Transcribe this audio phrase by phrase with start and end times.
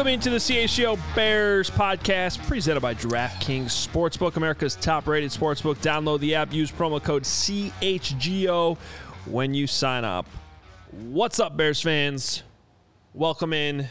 [0.00, 5.76] Welcome into the CHGO Bears podcast presented by DraftKings Sportsbook, America's top rated sportsbook.
[5.76, 8.78] Download the app, use promo code CHGO
[9.26, 10.26] when you sign up.
[10.90, 12.44] What's up, Bears fans?
[13.12, 13.90] Welcome in.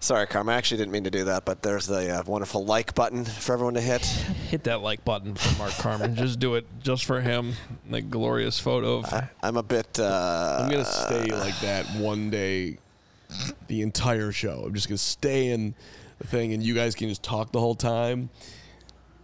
[0.00, 0.48] Sorry, Carm.
[0.48, 3.52] I actually didn't mean to do that, but there's the uh, wonderful like button for
[3.52, 4.06] everyone to hit.
[4.06, 6.16] Hit that like button for Mark Carman.
[6.16, 7.52] just do it just for him.
[7.90, 9.12] The glorious photo of.
[9.12, 10.00] I, I'm a bit.
[10.00, 12.78] Uh, I'm gonna stay like that one day,
[13.66, 14.64] the entire show.
[14.66, 15.74] I'm just gonna stay in
[16.18, 18.30] the thing, and you guys can just talk the whole time,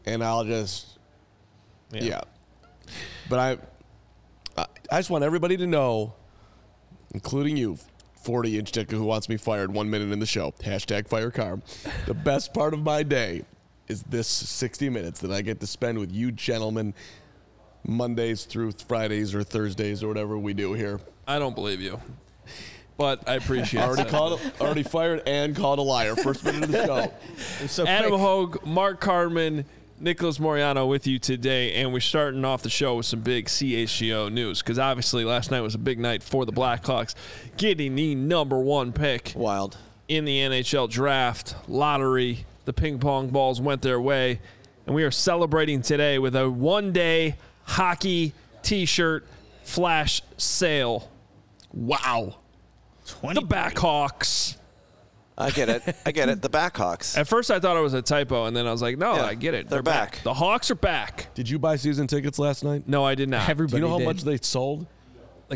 [0.06, 0.98] and I'll just,
[1.92, 2.22] yeah.
[3.28, 6.14] But I, I, I just want everybody to know,
[7.12, 7.78] including you,
[8.22, 10.52] 40 inch dick who wants me fired one minute in the show.
[10.60, 11.62] Hashtag fire Carm.
[12.06, 13.42] The best part of my day
[13.86, 16.94] is this 60 minutes that I get to spend with you gentlemen.
[17.86, 21.00] Mondays through Fridays or Thursdays or whatever we do here.
[21.26, 22.00] I don't believe you,
[22.96, 24.08] but I appreciate Already it.
[24.08, 26.14] called, already fired, and called a liar.
[26.16, 27.12] First minute of the show.
[27.66, 28.20] So Adam quick.
[28.20, 29.64] Hoge, Mark Carman,
[30.00, 34.30] Nicholas Moreano with you today, and we're starting off the show with some big CHGO
[34.32, 37.14] news because obviously last night was a big night for the Blackhawks,
[37.56, 39.76] getting the number one pick wild.
[40.08, 42.44] in the NHL draft lottery.
[42.64, 44.40] The ping pong balls went their way,
[44.86, 49.26] and we are celebrating today with a one-day hockey T-shirt
[49.62, 51.10] flash sale.
[51.72, 52.36] Wow,
[53.04, 54.56] the Blackhawks.
[55.36, 55.82] I get it.
[56.06, 56.42] I get it.
[56.42, 57.18] The Backhawks.
[57.18, 59.24] At first, I thought it was a typo, and then I was like, "No, Yeah,
[59.24, 59.68] I get it.
[59.68, 60.20] they're back.
[60.22, 62.84] The Hawks are back." Did you buy season tickets last night?
[62.86, 63.48] No, I did not.
[63.48, 64.06] Everybody Do you know how did.
[64.06, 64.86] much they sold?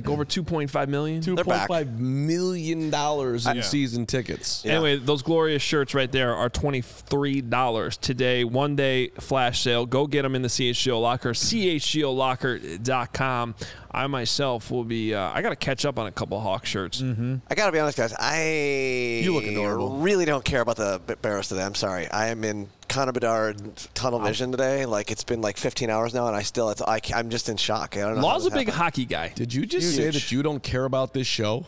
[0.05, 1.21] Like over two point five million.
[1.21, 1.69] Two They're point back.
[1.69, 3.63] five million dollars in Yeah.
[3.63, 4.63] season tickets.
[4.65, 4.75] Yeah.
[4.75, 8.45] Anyway, those glorious shirts right there are twenty three dollars today.
[8.45, 9.87] One day flash sale.
[9.87, 11.31] Go get them in the CHGO locker.
[11.35, 13.55] CHGOlocker.com.
[13.91, 15.15] I myself will be.
[15.15, 17.03] Uh, I got to catch up on a couple Hawk shirts.
[17.03, 18.13] I gotta be honest, guys.
[18.19, 19.97] I You look adorable.
[19.99, 21.65] really don't care about the B- Bears today.
[21.65, 22.09] I'm sorry.
[22.11, 23.61] I am in Connor Bedard
[23.95, 24.87] tunnel vision today.
[24.87, 26.71] Like it's been like 15 hours now, and I still.
[26.71, 27.97] It's, I, am just in shock.
[27.97, 28.23] I don't know.
[28.23, 28.75] Law's a big happened.
[28.77, 29.33] hockey guy.
[29.35, 31.67] Did you just say that you don't care about this show?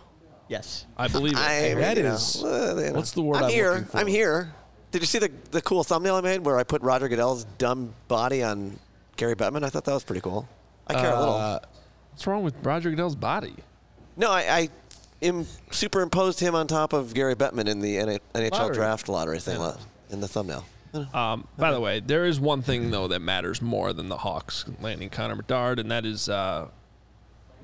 [0.49, 0.87] Yes.
[0.97, 1.39] I believe it.
[1.39, 2.93] I, That you know, is- uh, you know.
[2.97, 3.83] what's the word I'm I'm here.
[3.85, 3.97] for?
[3.99, 4.53] I'm here.
[4.91, 7.95] Did you see the the cool thumbnail I made where I put Roger Goodell's dumb
[8.09, 8.79] body on
[9.17, 9.63] Gary Bettman?
[9.65, 10.49] I thought that was pretty cool.
[10.89, 11.35] I care a little.
[11.35, 11.61] Uh,
[12.11, 13.55] What's wrong with Roger Goodell's body?
[14.17, 14.69] No, I, I
[15.21, 18.75] Im- superimposed him on top of Gary Bettman in the N- NHL Lottery.
[18.75, 19.77] draft lottery thing lo-
[20.11, 20.65] in the thumbnail.
[21.15, 24.65] Um, by the way, there is one thing though that matters more than the Hawks
[24.81, 26.69] landing Connor Bedard, and that is uh,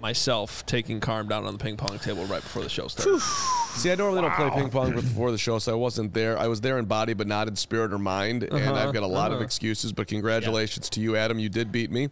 [0.00, 3.20] myself taking Carm down on the ping pong table right before the show started.
[3.20, 6.38] See, I normally don't play ping pong before the show, so I wasn't there.
[6.38, 8.42] I was there in body, but not in spirit or mind.
[8.44, 11.38] And Uh-huh, I've got a lot of excuses, but congratulations to you, Adam.
[11.38, 12.08] You did beat me.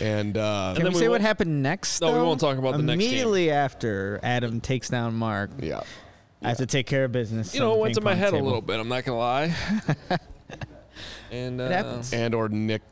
[0.00, 2.00] And, uh, Can then we we say won't- what happened next?
[2.00, 3.08] No, we won't talk about the next game.
[3.10, 5.82] Immediately after Adam takes down Mark, yeah.
[6.42, 7.54] I have to take care of business.
[7.54, 8.78] You know, it went to my pong head a little bit.
[8.80, 9.54] I'm not gonna lie.
[11.34, 12.12] and uh, It happens.
[12.12, 12.82] And or Nick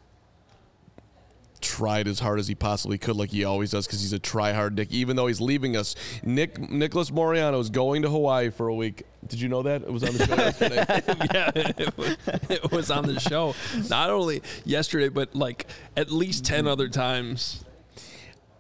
[1.60, 4.76] tried as hard as he possibly could, like he always does, because he's a try-hard
[4.76, 4.90] Nick.
[4.90, 5.94] Even though he's leaving us,
[6.24, 9.04] Nick Nicholas Moreano is going to Hawaii for a week.
[9.26, 9.82] Did you know that?
[9.82, 10.84] It was on the show yesterday.
[11.32, 12.16] yeah, it was,
[12.50, 13.54] it was on the show
[13.88, 15.66] not only yesterday, but like
[15.96, 17.61] at least ten other times.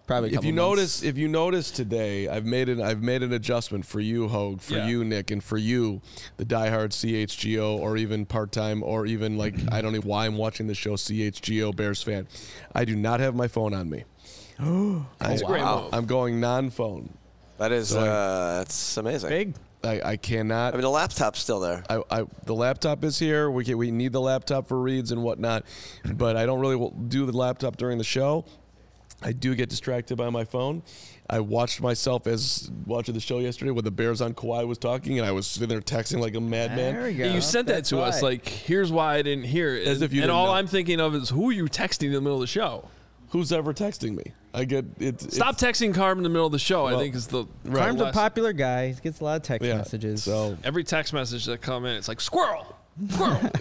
[0.06, 0.34] Probably.
[0.34, 0.78] a if you months.
[0.78, 4.60] notice, if you notice today, I've made an I've made an adjustment for you, Hoge,
[4.60, 4.88] for Yeah.
[4.88, 6.00] you, Nick, and for you,
[6.36, 10.36] the diehard CHGO, or even part time, or even like I don't know why I'm
[10.36, 12.26] watching the show CHGO Bears fan.
[12.74, 14.04] I do not have my phone on me.
[15.18, 15.88] That's a great move.
[15.92, 17.12] I'm going non-phone.
[17.58, 19.28] That is, So uh, that's amazing.
[19.30, 19.54] big.
[19.84, 20.74] I, I cannot.
[20.74, 21.82] I mean, the laptop's still there.
[21.88, 23.50] I, I, the laptop is here.
[23.50, 25.64] We can, we need the laptop for reads and whatnot,
[26.14, 28.44] but I don't really do the laptop during the show.
[29.22, 30.82] I do get distracted by my phone.
[31.30, 35.18] I watched myself as watching the show yesterday when the Bears on Kawhi was talking,
[35.18, 36.94] and I was sitting there texting like a madman.
[36.94, 37.24] There we go.
[37.24, 39.86] Yeah, you sent that That's to us like, here's why I didn't hear it.
[39.86, 40.52] As and, if you and all know.
[40.52, 42.88] I'm thinking of is who are you texting in the middle of the show?
[43.30, 44.34] Who's ever texting me?
[44.52, 45.22] I get it.
[45.32, 46.84] Stop texting Carm in the middle of the show.
[46.84, 47.84] I think is the right.
[47.84, 48.88] Carm's a popular guy.
[48.88, 49.76] He gets a lot of text Yeah.
[49.78, 50.22] messages.
[50.24, 52.71] So Every text message that come in, it's like squirrel, squirrel,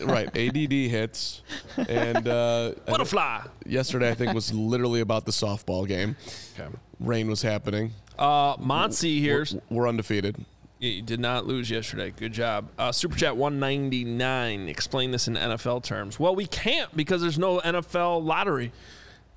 [0.01, 1.41] right, ADD hits,
[1.87, 3.41] and uh, butterfly.
[3.65, 6.15] yesterday I think was literally about the softball game.
[6.59, 6.69] Okay.
[6.99, 7.93] Rain was happening.
[8.19, 9.45] Uh, Monty here.
[9.69, 10.43] We're undefeated.
[10.79, 12.11] You did not lose yesterday.
[12.11, 12.69] Good job.
[12.77, 14.67] Uh, Super Chat 199.
[14.67, 16.19] Explain this in NFL terms.
[16.19, 18.71] Well, we can't because there's no NFL lottery.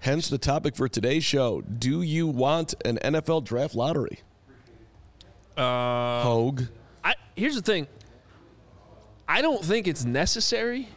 [0.00, 1.60] Hence the topic for today's show.
[1.60, 4.20] Do you want an NFL draft lottery?
[5.56, 6.68] Uh, Hoge.
[7.04, 7.86] I, here's the thing.
[9.28, 10.88] I don't think it's necessary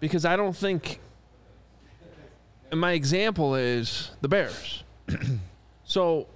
[0.00, 1.00] because I don't think.
[2.70, 4.82] And my example is the Bears.
[5.84, 6.26] so,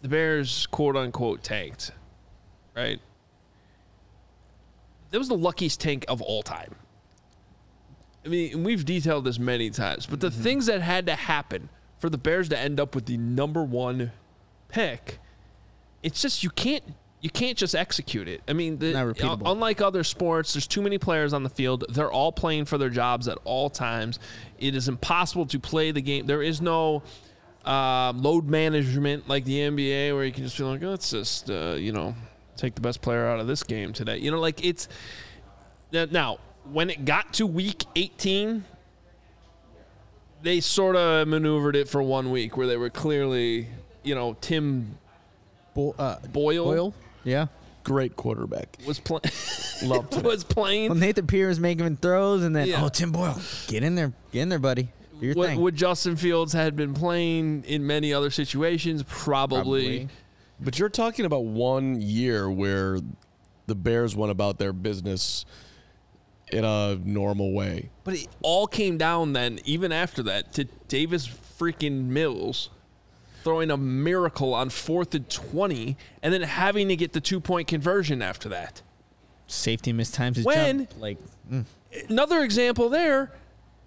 [0.00, 1.90] the Bears, quote unquote, tanked,
[2.74, 3.00] right?
[5.10, 6.74] that was the luckiest tank of all time.
[8.24, 10.42] I mean, we've detailed this many times, but the mm-hmm.
[10.42, 11.68] things that had to happen
[11.98, 14.12] for the Bears to end up with the number one
[14.68, 15.18] pick,
[16.02, 16.84] it's just you can't
[17.20, 18.42] you can't just execute it.
[18.46, 18.92] I mean, the,
[19.44, 21.84] unlike other sports, there's too many players on the field.
[21.88, 24.18] They're all playing for their jobs at all times.
[24.58, 26.26] It is impossible to play the game.
[26.26, 27.02] There is no
[27.64, 31.50] uh, load management like the NBA where you can just feel like, oh, let's just
[31.50, 32.14] uh, you know
[32.56, 34.18] take the best player out of this game today.
[34.18, 34.88] You know, like it's
[35.92, 36.38] now
[36.70, 38.64] when it got to week 18
[40.40, 43.66] they sort of maneuvered it for one week where they were clearly
[44.04, 44.98] you know tim
[45.74, 46.94] Bo- uh, boyle, Boyle?
[47.24, 47.46] Yeah.
[47.84, 48.76] Great quarterback.
[48.86, 49.22] was playing
[49.84, 50.22] Loved him.
[50.24, 52.84] was playing Well, Nathan Pierce was making throws, and then Yeah.
[52.84, 54.88] oh, Tim Boyle, get in there, get in there, buddy.
[55.20, 55.60] Do your what, thing.
[55.60, 59.58] what Justin Fields had been playing in many other situations, probably.
[60.06, 60.08] Probably.
[60.60, 62.98] But you're talking about one year where
[63.66, 65.44] the Bears went about their business
[66.52, 67.90] in a normal way.
[68.04, 72.70] But it all came down then, even after that, to Davis freaking Mills
[73.44, 77.68] throwing a miracle on fourth and 20 and then having to get the two point
[77.68, 78.82] conversion after that.
[79.46, 81.00] Safety mistimes his When- jump.
[81.00, 81.18] Like,
[81.50, 81.64] mm.
[82.08, 83.32] Another example there,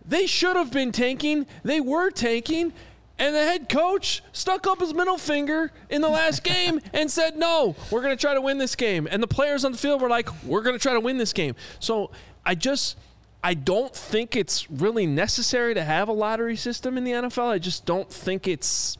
[0.05, 1.45] they should have been tanking.
[1.63, 2.73] They were tanking.
[3.19, 7.37] And the head coach stuck up his middle finger in the last game and said,
[7.37, 9.07] No, we're going to try to win this game.
[9.11, 11.31] And the players on the field were like, We're going to try to win this
[11.33, 11.55] game.
[11.79, 12.09] So
[12.43, 12.97] I just,
[13.43, 17.49] I don't think it's really necessary to have a lottery system in the NFL.
[17.49, 18.97] I just don't think it's.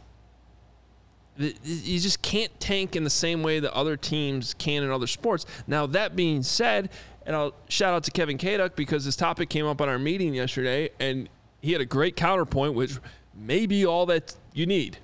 [1.42, 5.46] You just can't tank in the same way that other teams can in other sports.
[5.68, 6.90] Now, that being said,
[7.26, 10.34] and I'll shout out to Kevin Kaduk because this topic came up on our meeting
[10.34, 11.30] yesterday, and
[11.62, 12.98] he had a great counterpoint, which
[13.36, 14.98] may be all that you need.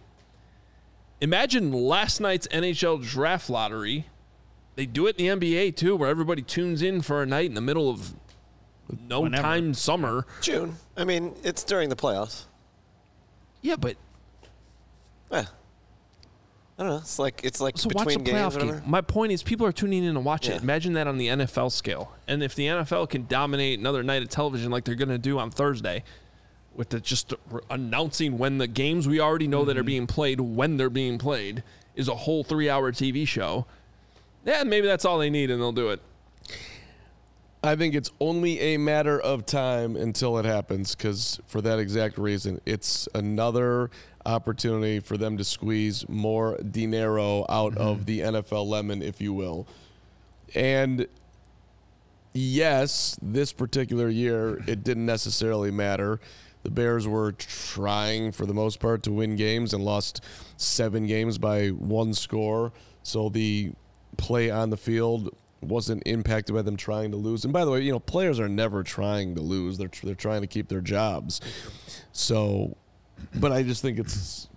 [1.22, 4.06] Imagine last night's NHL draft lottery.
[4.76, 7.56] They do it in the NBA too, where everybody tunes in for a night in
[7.56, 8.14] the middle of
[9.08, 9.42] no Whenever.
[9.42, 10.26] time summer.
[10.42, 10.76] June.
[10.96, 12.44] I mean, it's during the playoffs.
[13.62, 13.98] Yeah, but
[15.32, 15.44] Eh.
[16.80, 16.98] I don't know.
[16.98, 18.80] It's like it's like so watch the between games, playoff whatever.
[18.82, 18.90] game.
[18.90, 20.56] My point is, people are tuning in to watch Yeah.
[20.56, 20.62] it.
[20.64, 24.30] Imagine that on the NFL scale, and if the NFL can dominate another night of
[24.30, 26.04] television like they're going to do on Thursday,
[26.76, 27.34] with the just
[27.72, 29.68] announcing when the games we already know Mm-hmm.
[29.70, 31.64] that are being played when they're being played
[31.96, 33.66] is a whole three-hour TV show.
[34.46, 36.00] Yeah, maybe that's all they need, and they'll do it.
[37.64, 42.20] I think it's only a matter of time until it happens because, for that exact
[42.20, 43.90] reason, it's another
[44.28, 48.06] opportunity for them to squeeze more dinero out of mm-hmm.
[48.06, 49.68] the NFL lemon, if you will.
[50.54, 51.08] And
[52.34, 56.20] yes, this particular year, it didn't necessarily matter.
[56.64, 60.24] The Bears were trying, for the most part, to win games and lost
[60.58, 62.74] seven games by one score.
[63.04, 63.72] So the
[64.18, 67.44] play on the field wasn't impacted by them trying to lose.
[67.44, 69.78] And by the way, you know, players are never trying to lose.
[69.78, 71.42] They're they're trying to keep their jobs.
[72.12, 72.76] So,
[73.36, 74.48] but I just think it's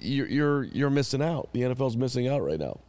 [0.00, 1.48] you're you're you're missing out.
[1.52, 2.80] The NFL's missing out right now.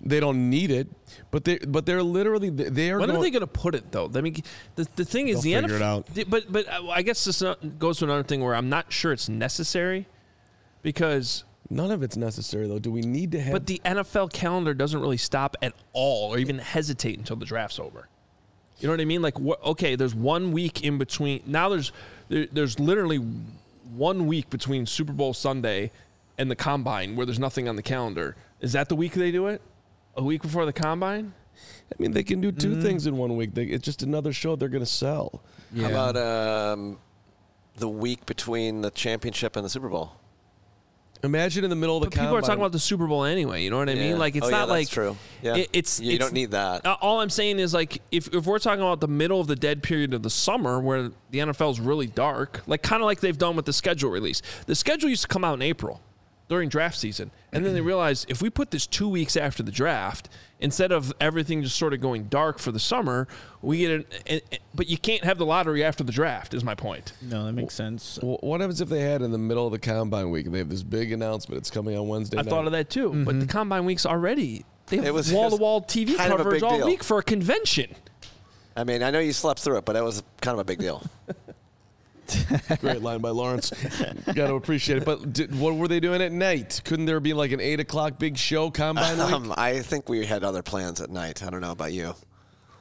[0.00, 0.88] They don't need it,
[1.30, 3.00] but they but they're literally they are.
[3.00, 4.10] When are they going to put it though?
[4.14, 4.36] I mean,
[4.76, 6.30] the, the thing is, the They'll NFL, it out.
[6.30, 7.42] But but uh, I guess this
[7.78, 10.06] goes to another thing where I'm not sure it's necessary
[10.82, 12.78] because None of it's necessary though.
[12.78, 13.52] Do we need to have?
[13.52, 17.78] But the NFL calendar doesn't really stop at all or even hesitate until the draft's
[17.78, 18.08] over.
[18.78, 19.22] You know what I mean?
[19.22, 21.42] Like, what, okay, there's one week in between.
[21.46, 21.92] Now there's
[22.28, 23.18] there, there's literally
[23.94, 25.90] one week between Super Bowl Sunday
[26.36, 28.36] and the combine where there's nothing on the calendar.
[28.60, 29.60] Is that the week they do it?
[30.16, 31.32] A week before the combine?
[31.90, 32.58] I mean, they can do Mm.
[32.60, 33.54] two things in one week.
[33.54, 35.42] They, it's just another show they're going to sell.
[35.76, 36.98] How about um,
[37.76, 40.12] the week between the championship and the Super Bowl?
[41.24, 43.64] Imagine in the middle of the But people are talking about the Super Bowl anyway.
[43.64, 44.10] You know what I Yeah.
[44.10, 44.18] mean?
[44.18, 45.16] Like, it's Oh, yeah, not that's like true.
[45.42, 45.56] Yeah.
[45.56, 46.86] it- it's You it's- don't need that.
[46.86, 49.56] Uh, all I'm saying is like if, if we're talking about the middle of the
[49.56, 53.20] dead period of the summer where the NFL is really dark, like kind of like
[53.20, 54.42] they've done with the schedule release.
[54.66, 56.00] The schedule used to come out in April
[56.48, 59.70] during draft season, and then they realized if we put this two weeks after the
[59.72, 60.28] draft,
[60.60, 63.28] instead of everything just sort of going dark for the summer,
[63.62, 64.04] we get an.
[64.26, 64.40] an-
[64.74, 66.54] But you can't have the lottery after the draft.
[66.54, 67.12] Is my point.
[67.20, 68.18] No, that makes sense.
[68.22, 70.58] Wh- What happens if they had in the middle of the combine week and they
[70.58, 71.58] have this big announcement?
[71.58, 72.38] It's coming on Wednesday.
[72.38, 72.50] I night.
[72.50, 73.46] thought of that too, but the mm-hmm.
[73.46, 74.64] combine weeks already.
[74.86, 76.86] They It have was- wall to wall TV kind of a coverage all deal.
[76.86, 77.94] week for a convention.
[78.74, 80.78] I mean, I know you slept through it, but that was kind of a big
[80.78, 81.02] deal.
[82.80, 83.70] Great line by Lawrence.
[84.26, 85.04] Got to appreciate it.
[85.04, 86.80] But did, what were they doing at night?
[86.84, 89.32] Couldn't there be like an eight o'clock big show combine week?
[89.32, 91.42] um, I think we had other plans at night.
[91.42, 92.14] I don't know about you.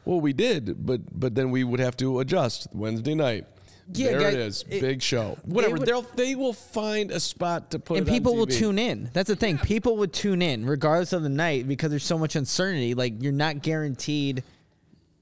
[0.05, 3.45] Well, we did, but but then we would have to adjust Wednesday night.
[3.93, 4.65] Yeah, there guys, it is.
[4.69, 5.37] it- Big show.
[5.45, 5.79] Whatever.
[5.79, 9.09] They'll they will find a spot to put and it on people will tune in.
[9.13, 9.57] That's the thing.
[9.57, 12.93] People would tune in regardless of the night because there's so much uncertainty.
[12.93, 14.43] Like you're not guaranteed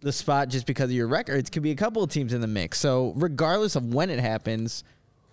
[0.05, 1.39] the spot just because of your record.
[1.39, 2.79] It could be a couple of teams in the mix.
[2.79, 4.83] So regardless of when it happens,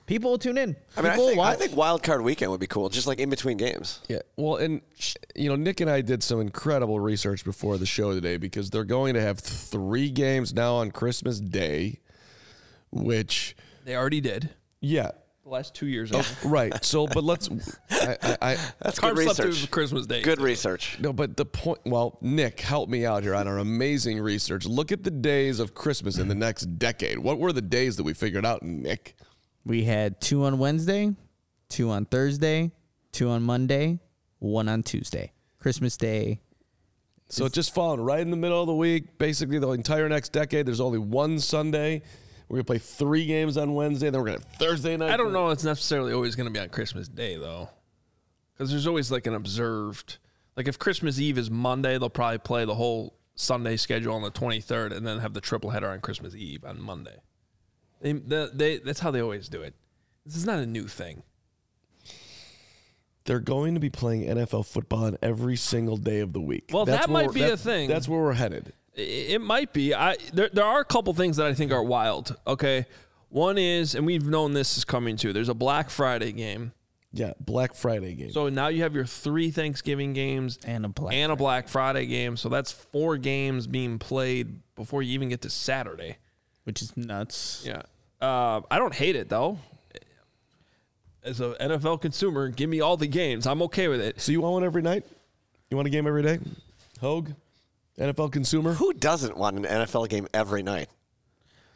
[0.06, 0.74] people will tune in.
[0.96, 3.06] I mean, I People will think, I think wild card weekend would be cool, just
[3.06, 4.00] like in between games.
[4.08, 4.20] Yeah.
[4.36, 4.80] Well, and
[5.36, 8.84] you know, Nick and I did some incredible research before the show today because they're
[8.84, 12.00] going to have three games now on Christmas Day,
[12.90, 14.48] which They already did.
[14.80, 15.10] yeah.
[15.44, 16.12] The last two years.
[16.44, 16.72] Right.
[16.84, 17.50] So, but let's.
[17.90, 19.70] I, I, I That's Carm good slept through research.
[19.72, 20.22] Christmas Day.
[20.22, 20.98] Good research.
[21.00, 21.80] no, but the point.
[21.84, 24.66] Well, Nick, help me out here on our amazing research.
[24.66, 27.18] Look at the days of Christmas in the next decade.
[27.18, 29.16] What were the days that we figured out, Nick?
[29.64, 31.14] we had two on Wednesday,
[31.68, 32.70] two on Thursday,
[33.10, 33.98] two on Monday,
[34.38, 35.32] one on Tuesday.
[35.58, 36.40] Christmas Day.
[37.28, 39.18] So it just falling right in the middle of the week.
[39.18, 42.02] Basically, the entire next decade, there's only one Sunday.
[42.48, 45.10] We're gonna play three games on Wednesday, then we're gonna have Thursday night.
[45.10, 45.50] I don't know.
[45.50, 47.70] It's necessarily always going to be on Christmas Day though,
[48.54, 50.18] because there's always like an observed.
[50.56, 54.30] Like if Christmas Eve is Monday, they'll probably play the whole Sunday schedule on the
[54.30, 57.16] 23rd, and then have the triple header on Christmas Eve on Monday.
[58.00, 59.74] They, they, they that's how they always do it.
[60.26, 61.22] This is not a new thing.
[63.24, 66.70] They're going to be playing NFL football on every single day of the week.
[66.72, 67.88] Well, that might be a thing.
[67.88, 68.72] That's where we're headed.
[68.96, 69.94] I- It might be.
[69.94, 72.36] I there there are a couple things that I think are wild.
[72.46, 72.86] Okay,
[73.30, 75.32] one is, and we've known this is coming too.
[75.32, 76.72] There's a Black Friday game,
[77.12, 78.30] Yeah, Black Friday game.
[78.32, 82.04] so now you have your three Thanksgiving games And a Black and a Black Friday
[82.06, 82.36] game.
[82.36, 86.16] So that's four games being played before you even get to Saturday.
[86.64, 87.64] Which is nuts.
[87.66, 87.82] Yeah,
[88.20, 89.58] uh, I don't hate it though.
[91.24, 93.46] As an NFL consumer, give me all the games.
[93.46, 94.20] I'm okay with it.
[94.20, 95.04] so you want one every night?
[95.70, 96.38] You want a game every day?
[97.00, 97.34] Hoge,
[97.98, 98.72] NFL consumer.
[98.74, 100.88] Who doesn't want an NFL game every night?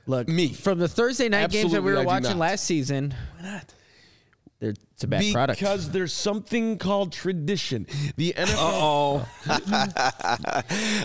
[0.06, 0.52] Look, Me.
[0.52, 2.22] from the Thursday night games that we were I do not.
[2.22, 2.36] not.
[2.36, 3.12] last season.
[3.38, 3.74] Why not?
[4.60, 5.58] They're, it's a bad product.
[5.60, 7.86] Because there's something called tradition.
[8.16, 8.54] The NFL.
[8.56, 9.28] Oh,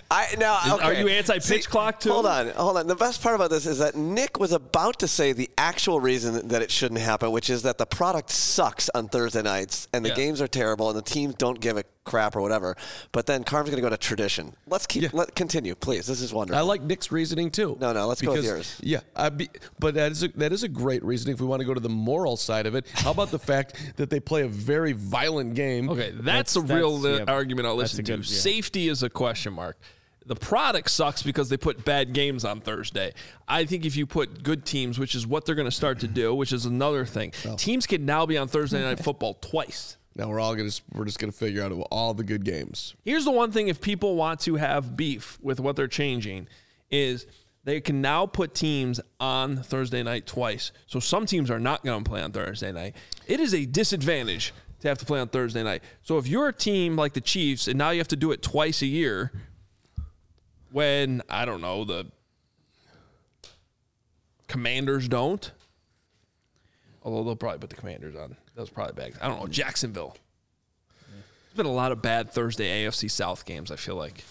[0.10, 0.84] I now okay.
[0.86, 2.12] are you anti-pitch See, clock, too?
[2.12, 2.88] Hold on, hold on.
[2.88, 6.48] The best part about this is that Nick was about to say the actual reason
[6.48, 10.10] that it shouldn't happen, which is that the product sucks on Thursday nights and the
[10.10, 10.15] Yeah.
[10.15, 12.75] games are terrible and the teams don't give a crap or whatever.
[13.12, 14.53] But then Carm's going to go to tradition.
[14.67, 15.10] Let's keep Yeah.
[15.13, 16.08] let continue, please.
[16.08, 16.58] This is wonderful.
[16.60, 17.77] I like Nick's reasoning too.
[17.79, 18.75] No, no, let's go with Because- yours.
[18.81, 21.60] Yeah, I'd be, but that is a, that is a great reasoning if we want
[21.62, 22.86] to go to the moral side of it.
[22.93, 25.89] How about the fact that they play a very violent game?
[25.89, 28.17] Okay, that's, That's- a real that's- uh, yeah, argument I'll listen a to.
[28.17, 28.38] good- yeah.
[28.38, 29.77] Safety is a question mark.
[30.25, 33.12] The product sucks because they put bad games on Thursday.
[33.48, 36.08] I think if you put good teams, which is what they're going to start to
[36.08, 39.98] do, which is another thing, teams can now be on Thursday night football twice.
[40.15, 42.96] Now we're all gonna we're just gonna figure out all the good games.
[43.03, 46.48] Here's the one thing: if people want to have beef with what they're changing,
[46.89, 47.25] is
[47.63, 50.72] they can now put teams on Thursday night twice.
[50.88, 52.96] So some teams are not going to play on Thursday night.
[53.27, 55.84] It is a disadvantage to have to play on Thursday night.
[56.01, 58.41] So if you're a team like the Chiefs and now you have to do it
[58.41, 59.32] twice a year,
[60.72, 62.08] when I don't know the
[64.48, 65.50] Commanders don't.
[67.03, 68.36] Although they'll probably put the Commanders on.
[68.55, 69.13] That was probably bad.
[69.22, 69.48] I don't know.
[69.48, 70.15] Jacksonville.
[71.00, 74.24] There's been a lot of bad Thursday AFC South games, I feel like.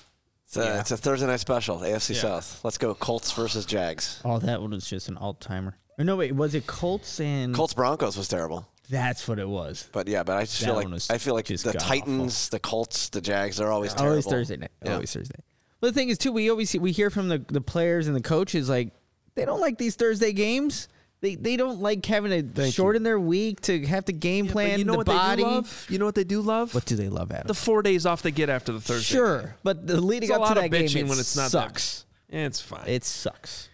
[0.46, 2.20] It's a, it's a Thursday night special, AFC Yeah.
[2.22, 2.60] South.
[2.64, 4.20] Let's go Colts versus Jags.
[4.24, 5.76] Oh, that one was just an alt timer.
[5.98, 8.66] No, wait, was it Colts and Colts Broncos was terrible.
[8.88, 9.88] That's what it was.
[9.92, 11.88] But yeah, but I just That feel one like I feel like just the god-awful.
[12.00, 14.12] Titans, the Colts, the Jags, they're always terrible.
[14.12, 14.70] Always Thursday night.
[14.84, 14.94] Yeah.
[14.94, 15.38] Always Thursday.
[15.80, 18.16] But the thing is, too, we always see, we hear from the, the players and
[18.16, 18.92] the coaches like
[19.36, 20.88] they don't like these Thursday games.
[21.22, 24.78] They they don't like having to Thank shorten their week to have to game plan
[24.78, 25.42] you know the what body.
[25.42, 25.86] they do love?
[25.90, 26.74] You know what they do love?
[26.74, 27.46] What do they love, Adam?
[27.46, 29.16] the four days off they get after the Thursday.
[29.16, 31.18] sure, but the leading It's a up to lot that of game, bitching it when
[31.18, 32.06] it's not that- sucks.
[32.30, 32.84] Yeah, it's fine.
[32.86, 33.68] It sucks.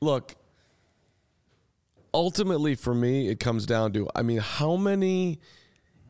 [0.00, 0.36] Look,
[2.14, 5.40] ultimately for me, it comes down to I mean, how many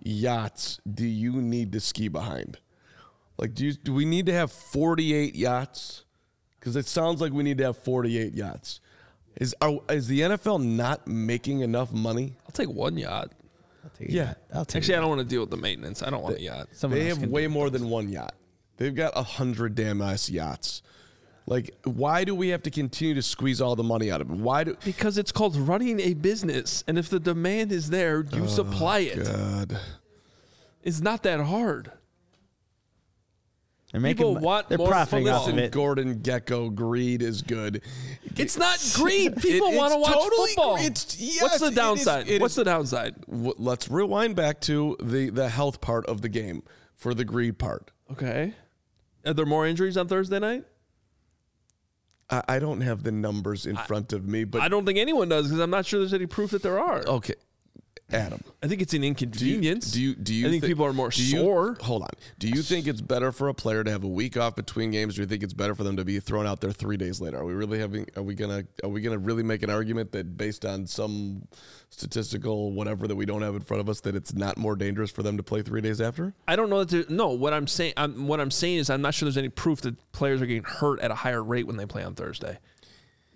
[0.03, 2.59] yachts do you need to ski behind?
[3.39, 6.05] Like, do you, do we need to have forty eight yachts?
[6.59, 8.81] Because it sounds like we need to have forty eight yachts.
[9.40, 12.35] Is are, is the NFL not making enough money?
[12.44, 13.32] I'll take one yacht.
[13.82, 14.32] I'll take Yeah.
[14.32, 14.38] it.
[14.54, 16.02] I'll take Actually, I don't want to deal with the maintenance.
[16.02, 16.68] I don't want a yacht.
[16.73, 17.49] Someone they have way do it.
[17.49, 18.35] more than one yacht.
[18.76, 20.82] They've got a hundred damn ass yachts.
[21.47, 24.37] Like, why do we have to continue to squeeze all the money out of it?
[24.37, 24.76] Why do?
[24.85, 29.20] Because it's called running a business, and if the demand is there, you supply oh,
[29.20, 29.25] it.
[29.26, 29.80] God.
[30.82, 31.90] It's not that hard.
[33.92, 34.18] They're making.
[34.18, 35.35] People want They're more profiting fun.
[35.35, 35.73] off of it.
[35.73, 37.82] Gordon Gekko greed is good.
[38.37, 39.37] It's not greed.
[39.42, 40.76] People It- want to it's watch totally football.
[40.76, 42.28] gre- it's- yes, What's the it is- downside?
[42.28, 43.20] it What's is- the downside?
[43.26, 46.62] W- Let's rewind back to the the health part of the game
[46.94, 47.90] for the greed part.
[48.12, 48.54] Okay.
[49.26, 50.64] Are there more injuries on Thursday night?
[52.30, 55.28] I, I don't have the numbers in front of me, but I don't think anyone
[55.28, 57.02] does because I'm not sure there's any proof that there are.
[57.06, 57.35] okay,
[58.12, 58.40] Adam.
[58.62, 59.90] I think it's an Do you, inconvenience.
[59.93, 61.76] do you do you I think thi- people are more do you- sore.
[61.81, 62.09] hold on.
[62.38, 65.14] Do you think it's better for a player to have a week off between games,
[65.14, 67.21] or do you think it's better for them to be thrown out there three days
[67.21, 67.38] later?
[67.38, 68.07] Are we really having?
[68.17, 68.64] Are we gonna?
[68.83, 71.47] Are we gonna really make an argument that based on some
[71.90, 75.11] statistical whatever that we don't have in front of us that it's not more dangerous
[75.11, 76.35] for them to play three days after?
[76.47, 76.88] I don't know that.
[76.88, 79.49] There, no, what I'm saying, I'm, what I'm saying is, I'm not sure there's any
[79.49, 82.59] proof that players are getting hurt at a higher rate when they play on Thursday.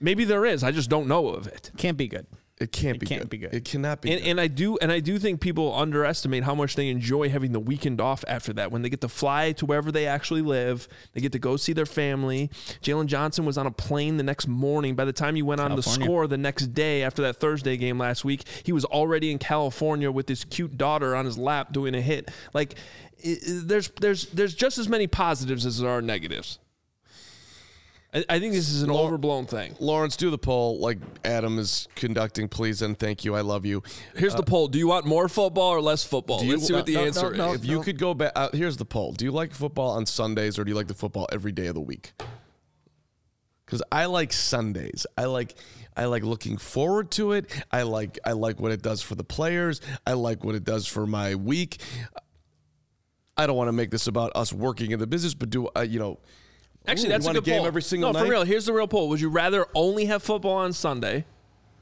[0.01, 0.63] Maybe there is.
[0.65, 1.71] I just don't know of it.
[1.77, 2.27] Can't be good.
[2.61, 3.07] It can't It be.
[3.07, 3.31] can't good.
[3.31, 3.53] be good.
[3.53, 4.13] It cannot be.
[4.13, 4.31] And, good.
[4.31, 7.59] and I do, and I do think people underestimate how much they enjoy having the
[7.59, 8.71] weekend off after that.
[8.71, 11.73] When they get to fly to wherever they actually live, they get to go see
[11.73, 12.51] their family.
[12.81, 14.95] Jaylon Johnson was on a plane the next morning.
[14.95, 17.99] By the time you went on the score the next day after that Thursday game
[17.99, 21.97] last week, he was already in California with his cute daughter on his lap doing
[21.97, 22.31] a hit.
[22.53, 22.75] Like,
[23.27, 26.61] i i- there's there's there's just as many positives as there are negatives.
[28.15, 29.75] I, I think this is an Lau- overblown thing.
[29.81, 33.35] Lawrence, do the poll like Adam is conducting, please, and thank you.
[33.35, 33.83] I love you.
[34.17, 36.39] Here's the poll: Do you want more football or less football?
[36.41, 37.61] do you- Let's see what the No, no, answer no, is.
[37.63, 40.59] if you could go back, uh, here's the poll: Do you like football on Sundays
[40.59, 42.13] or do you like the football every day of the week?
[43.67, 45.07] Because I like Sundays.
[45.17, 45.55] I like
[45.97, 47.51] I like looking forward to it.
[47.73, 49.81] I like I like what it does for the players.
[50.07, 51.79] I like what it does for my week.
[53.37, 55.81] I don't want to make this about us working in the business, but do uh,
[55.81, 56.21] you know?
[56.87, 57.67] Actually, ooh, that's a good game poll.
[57.67, 58.27] every single no, night.
[58.27, 58.45] for real.
[58.45, 61.25] Here's the real poll: Would you rather only have football on Sunday,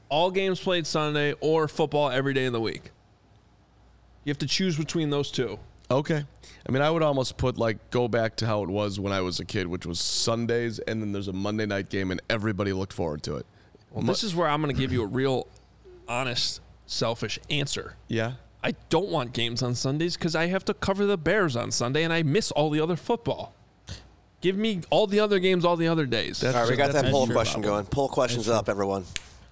[0.09, 2.91] all games played Sunday, or football every day of the week?
[4.23, 5.59] You have to choose between those two.
[5.91, 6.23] Okay.
[6.67, 9.21] I mean, I would almost put like go back to how it was when I
[9.21, 12.71] was a kid, which was Sundays, and then there's a Monday night game, and everybody
[12.71, 13.45] looked forward to it.
[13.91, 15.47] Well, this is where I'm going to give you a real,
[16.07, 17.95] honest, selfish answer.
[18.07, 18.33] Yeah.
[18.63, 22.03] I don't want games on Sundays because I have to cover the Bears on Sunday,
[22.03, 23.53] and I miss all the other football.
[24.43, 26.41] Give me all the other games, all the other days.
[26.41, 27.33] That's- All right, we got that poll true.
[27.33, 27.85] question going.
[27.85, 29.05] Poll questions up, everyone.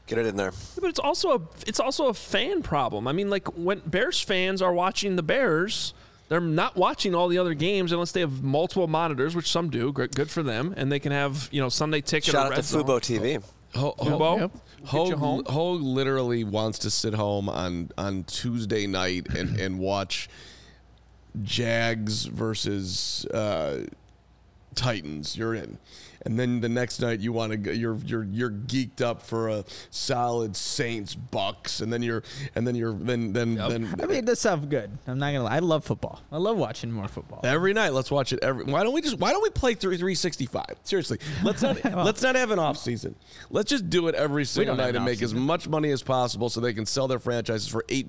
[0.06, 0.52] Get it in there.
[0.82, 3.08] But it's also a it's also a fan problem.
[3.08, 5.94] I mean, like when Bears fans are watching the Bears,
[6.28, 9.94] they're not watching all the other games unless they have multiple monitors, which some do.
[9.94, 12.26] Good, good for them, and they can have you know Sunday ticket.
[12.34, 12.84] Shout or out to Red Zone.
[12.84, 13.42] Fubo TV.
[13.76, 14.52] Ho, Ho, Fubo, Yep.
[14.88, 15.44] Ho, get you home.
[15.46, 20.28] Ho literally wants to sit home on on Tuesday night and and watch
[21.42, 23.86] Jags versus uh,
[24.76, 25.38] Titans.
[25.38, 25.78] You're in.
[26.26, 29.50] And then the next night you want to go, you're you're you're geeked up for
[29.50, 32.24] a solid Saints Bucks, and then you're
[32.56, 34.98] and then you're then then then I mean, that sounds good.
[35.08, 35.56] I'm not gonna lie.
[35.56, 36.22] I love football.
[36.32, 37.42] I love watching more football.
[37.44, 38.40] Every night, let's watch it.
[38.44, 40.66] Every why don't we just why don't we play through 365?
[40.84, 43.16] Seriously, let's not let's not have an off season.
[43.50, 46.50] Let's just do it every single night an and make as much money as possible
[46.50, 48.08] so they can sell their franchises for eight,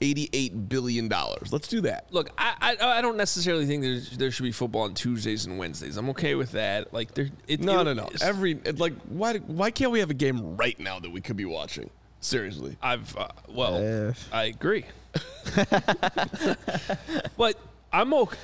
[0.00, 1.52] 88 billion dollars.
[1.52, 2.06] Let's do that.
[2.10, 5.58] Look, I, I I don't necessarily think there's, there should be football on Tuesdays and
[5.58, 5.96] Wednesdays.
[5.96, 6.92] I'm okay with that.
[6.92, 8.04] Like there, it, No, it- no, no.
[8.06, 11.36] it's- Every like why why can't we have a game right now that we could
[11.36, 11.90] be watching?
[12.20, 12.76] Seriously.
[12.82, 14.12] I've uh, well, Uh.
[14.32, 14.84] I agree,
[17.36, 17.56] but
[17.92, 18.36] I'm okay.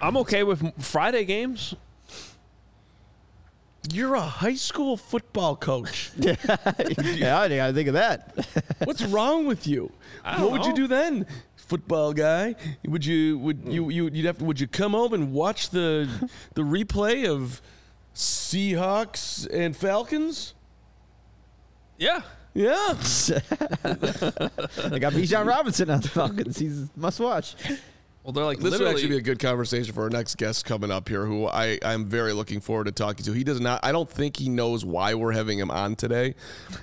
[0.00, 1.74] I'm okay with Friday games.
[3.92, 6.10] You're a high school football coach.
[6.16, 8.46] yeah, I gotta think of that.
[8.84, 9.90] What's wrong with you?
[10.24, 11.26] I What don't would you do then,
[11.56, 12.54] football guy?
[12.86, 16.08] Would you would you you you'd have to, would you come home and watch the
[16.54, 17.62] the replay of
[18.20, 20.54] Seahawks and Falcons?
[21.98, 22.20] Yeah,
[22.54, 22.70] Yeah.
[23.84, 26.58] I got Bijan Robinson on the Falcons.
[26.58, 27.54] He's must watch.
[28.24, 28.92] well, they're like This would literally.
[28.94, 32.06] actually be a good conversation for our next guest coming up here, who I I'm
[32.06, 33.32] very looking forward to talking to.
[33.32, 33.80] He does not.
[33.82, 36.34] I don't think he knows why we're having him on today.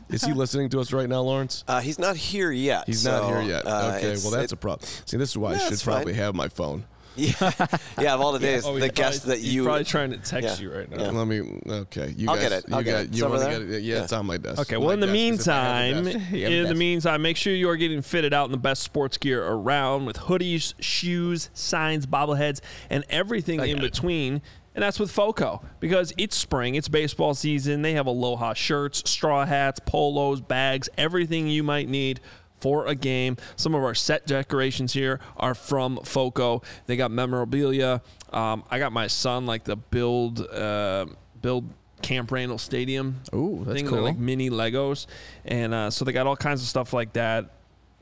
[0.10, 1.64] Is he listening to us right now, Lawrence?
[1.68, 2.86] Uh, he's not here yet.
[2.88, 3.66] He's so, not here yet.
[3.68, 4.88] uh, okay, it's- well that's it- a problem.
[5.06, 6.22] See, this is why I should probably fine.
[6.22, 6.86] have my phone.
[7.42, 7.52] yeah,
[8.00, 8.14] yeah.
[8.14, 10.64] Of all the days, Oh, the guest probably- that you probably trying to text Yeah.
[10.68, 11.04] you right now.
[11.04, 11.12] Yeah.
[11.12, 11.60] Let me.
[11.68, 12.50] Okay, you I'll guys.
[12.50, 12.66] get it.
[12.70, 13.00] You I'll get got.
[13.02, 13.04] it.
[13.06, 13.60] You It's over want to there?
[13.68, 13.84] get it?
[13.84, 14.04] Yeah, Yeah.
[14.04, 14.60] it's on my desk.
[14.62, 16.32] Okay, My well, in the desk is if I meantime, desk.
[16.34, 16.78] In the best.
[16.78, 20.18] meantime, make sure you are getting fitted out in the best sports gear around with
[20.18, 24.42] hoodies, shoes, signs, bobbleheads, and everything in between.
[24.76, 27.82] And that's with FOCO because it's spring, it's baseball season.
[27.82, 32.20] They have aloha shirts, straw hats, polos, bags, everything you might need
[32.60, 33.38] for a game.
[33.56, 36.64] Some of our set decorations here are from FOCO.
[36.86, 38.02] They got memorabilia.
[38.32, 41.06] Um, I got my son like the build, uh,
[41.42, 41.70] build
[42.02, 43.90] Camp Randall Stadium Ooh, that's thing.
[43.90, 45.08] They're like mini Legos,
[45.46, 47.52] and uh, so they got all kinds of stuff like that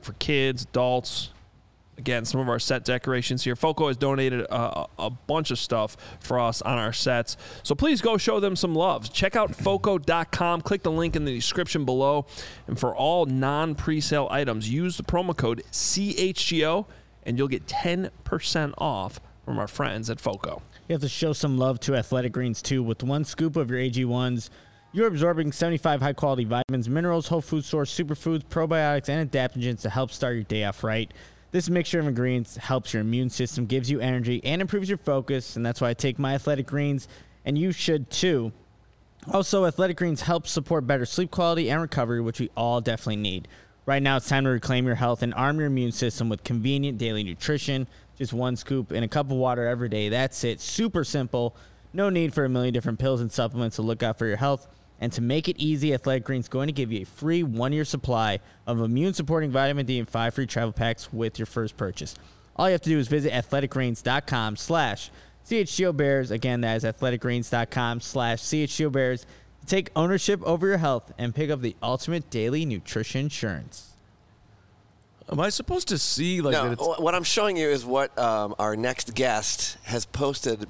[0.01, 1.31] for kids, adults.
[1.97, 3.55] Again, some of our set decorations here.
[3.55, 7.37] Foco has donated a, a- a bunch of stuff for us on our sets.
[7.63, 9.13] So please go show them some love.
[9.13, 10.61] Check out Foco.com.
[10.61, 12.25] Click the link in the description below.
[12.67, 16.85] And for all non presale items, use the promo code CHGO
[17.23, 20.61] and you'll get 10% off from our friends at Foco.
[20.87, 22.83] You have to show some love to Athletic Greens too.
[22.83, 24.49] With one scoop of your AG1s,
[24.91, 29.89] You're absorbing 75 high quality vitamins, minerals, whole food source, superfoods, probiotics, and adaptogens to
[29.89, 31.11] help start your day off right.
[31.55, 35.55] This mixture of ingredients helps your immune system, gives you energy, and improves your focus.
[35.55, 37.07] And that's why I take my athletic greens,
[37.45, 38.51] and you should too.
[39.31, 43.47] Also, Athletic Greens helps support better sleep quality and recovery, which we all definitely need.
[43.85, 46.97] Right now, it's time to reclaim your health and arm your immune system with convenient
[46.97, 47.87] daily nutrition.
[48.17, 50.09] Just one scoop in a cup of water every day.
[50.09, 50.59] That's it.
[50.59, 51.55] Super simple.
[51.93, 54.67] No need for a million different pills and supplements to look out for your health.
[55.01, 57.73] And to make it easy, Athletic Greens is going to give you a free one
[57.73, 61.75] year supply of immune supporting vitamin D and five free travel packs with your first
[61.77, 62.15] purchase.
[62.55, 65.11] All you have to do is visit athleticgreens.com slash
[65.49, 66.31] CHGO Bears.
[66.31, 69.25] Again, that is athleticgreens.com slash CHGO Bears.
[69.65, 73.91] Take ownership over your health and pick up the ultimate daily nutrition insurance.
[75.31, 78.17] Am I supposed to see like that No, it's what I'm showing you is what
[78.17, 80.67] um, our next guest has posted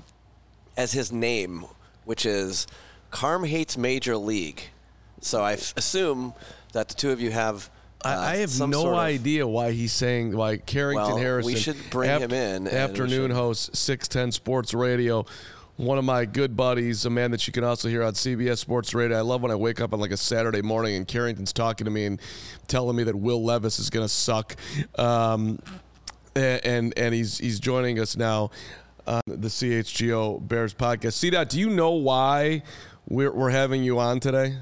[0.78, 1.66] as his name,
[2.06, 2.66] which is
[3.16, 4.62] Carm Hates Major League.
[5.22, 6.34] So I f- assume
[6.74, 7.70] that the two of you have.
[8.04, 11.78] Uh, I, have no sort of- idea why he's saying why Carrington Well, we should
[11.90, 15.26] bring him in Afternoon host, six ten Sports Radio.
[15.78, 18.94] One of my good buddies, a man that you can also hear on CBS Sports
[18.94, 19.18] Radio.
[19.18, 21.92] I love when I wake up on like a Saturday morning and Carrington's talking to
[21.92, 22.22] me and
[22.68, 24.58] telling me that Will Levis is going to suck,
[25.00, 25.60] um,
[26.36, 28.52] and and he's he's joining us now
[29.08, 31.14] on the CHGO Bears podcast.
[31.14, 31.30] C.
[31.30, 32.62] Dot, do you know why
[33.08, 34.58] we're we're having you on today?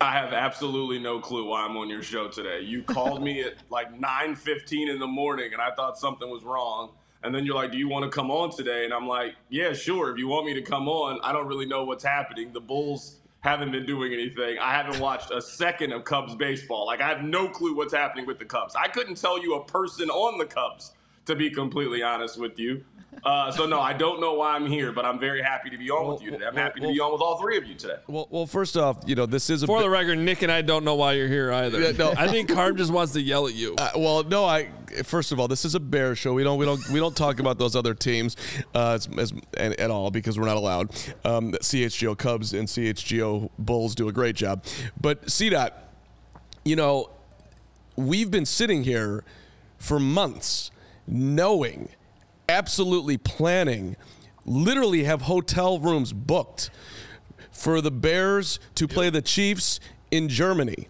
[0.00, 2.60] I have absolutely no clue why I'm on your show today.
[2.62, 6.90] You called me at like 9:15 in the morning and I thought something was wrong.
[7.22, 9.74] And then you're like, "Do you want to come on today?" And I'm like, "Yeah,
[9.74, 10.10] sure.
[10.10, 12.50] If you want me to come on, I don't really know what's happening.
[12.52, 14.58] The Bulls haven't been doing anything.
[14.58, 16.86] I haven't watched a second of Cubs baseball.
[16.86, 18.74] Like I have no clue what's happening with the Cubs.
[18.74, 20.92] I couldn't tell you a person on the Cubs
[21.30, 22.84] to be completely honest with you.
[23.24, 25.90] Uh, so no, I don't know why I'm here, but I'm very happy to be
[25.90, 26.46] on with you today.
[26.46, 27.96] I'm well, happy to well- be on with all three of you today.
[28.06, 30.50] Well, well, first off, you know this is a For bit- the record, Nick and
[30.50, 31.80] I don't know why you're here either.
[31.80, 32.14] Yeah, no.
[32.16, 33.74] I think Carm just wants to yell at you.
[33.76, 34.70] Uh, well, no, I.
[35.04, 36.32] First of all, this is a bear show.
[36.34, 38.36] We don't, we don't, we don't talk about those other teams
[38.74, 40.90] uh, as, as and, at all because we're not allowed.
[41.24, 44.64] Um, CHGO Cubs and CHGO Bulls do a great job,
[45.00, 45.70] but CDOT,
[46.64, 47.10] you know,
[47.96, 49.22] we've been sitting here
[49.78, 50.70] for months,
[51.06, 51.88] knowing,
[52.48, 53.96] absolutely planning,
[54.44, 56.70] literally have hotel rooms booked
[57.52, 60.88] for the Bears to play the Chiefs in Germany.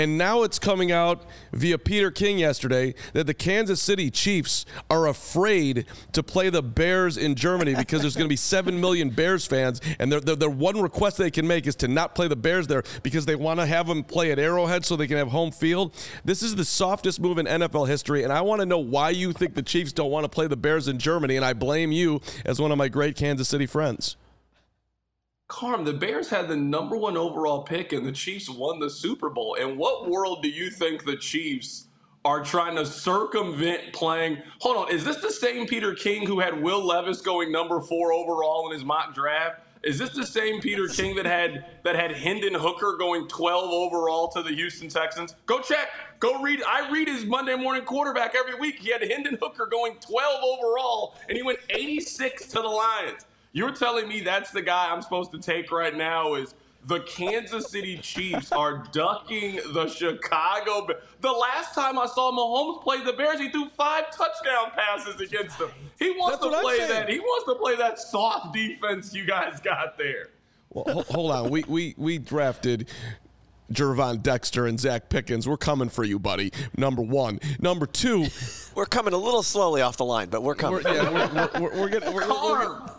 [0.00, 5.06] And now it's coming out via Peter King yesterday that the Kansas City Chiefs are
[5.06, 9.46] afraid to play the Bears in Germany because there's going to be 7 million Bears
[9.46, 9.78] fans.
[9.98, 12.66] And their, their, their one request they can make is to not play the Bears
[12.66, 15.52] there because they want to have them play at Arrowhead so they can have home
[15.52, 15.94] field.
[16.24, 18.24] This is the softest move in NFL history.
[18.24, 20.56] And I want to know why you think the Chiefs don't want to play the
[20.56, 21.36] Bears in Germany.
[21.36, 24.16] And I blame you as one of my great Kansas City friends.
[25.50, 29.28] Carm, the Bears had the number one overall pick and the Chiefs won the Super
[29.28, 29.54] Bowl.
[29.54, 31.88] In what world do you think the Chiefs
[32.24, 34.38] are trying to circumvent playing?
[34.60, 38.12] Hold on, is this the same Peter King who had Will Levis going number four
[38.12, 39.60] overall in his mock draft?
[39.82, 44.28] Is this the same Peter King that had that had Hendon Hooker going 12 overall
[44.28, 45.34] to the Houston Texans?
[45.46, 45.88] Go check.
[46.20, 46.62] Go read.
[46.68, 48.76] I read his Monday morning quarterback every week.
[48.76, 53.24] He had Hendon Hooker going 12 overall, and he went 86 to the Lions.
[53.52, 56.54] You're telling me that's the guy I'm supposed to take right now is
[56.86, 60.86] the Kansas City Chiefs are ducking the Chicago.
[60.86, 65.20] Be- the last time I saw Mahomes play the Bears, he threw five touchdown passes
[65.20, 65.70] against them.
[65.98, 67.08] He wants That's to play that.
[67.08, 70.28] He wants to play that soft defense you guys got there.
[70.70, 71.50] Well, ho- hold on.
[71.50, 72.88] We we we drafted
[73.72, 75.48] Gervon Dexter and Zacch Pickens.
[75.48, 76.52] We're coming for you, buddy.
[76.76, 77.40] Number one.
[77.60, 78.26] Number two.
[78.74, 80.82] We're coming a little slowly off the line, but we're coming.
[80.84, 82.12] We're, yeah, we're, we're, we're, we're gonna.
[82.12, 82.90] We're, we're, Carm,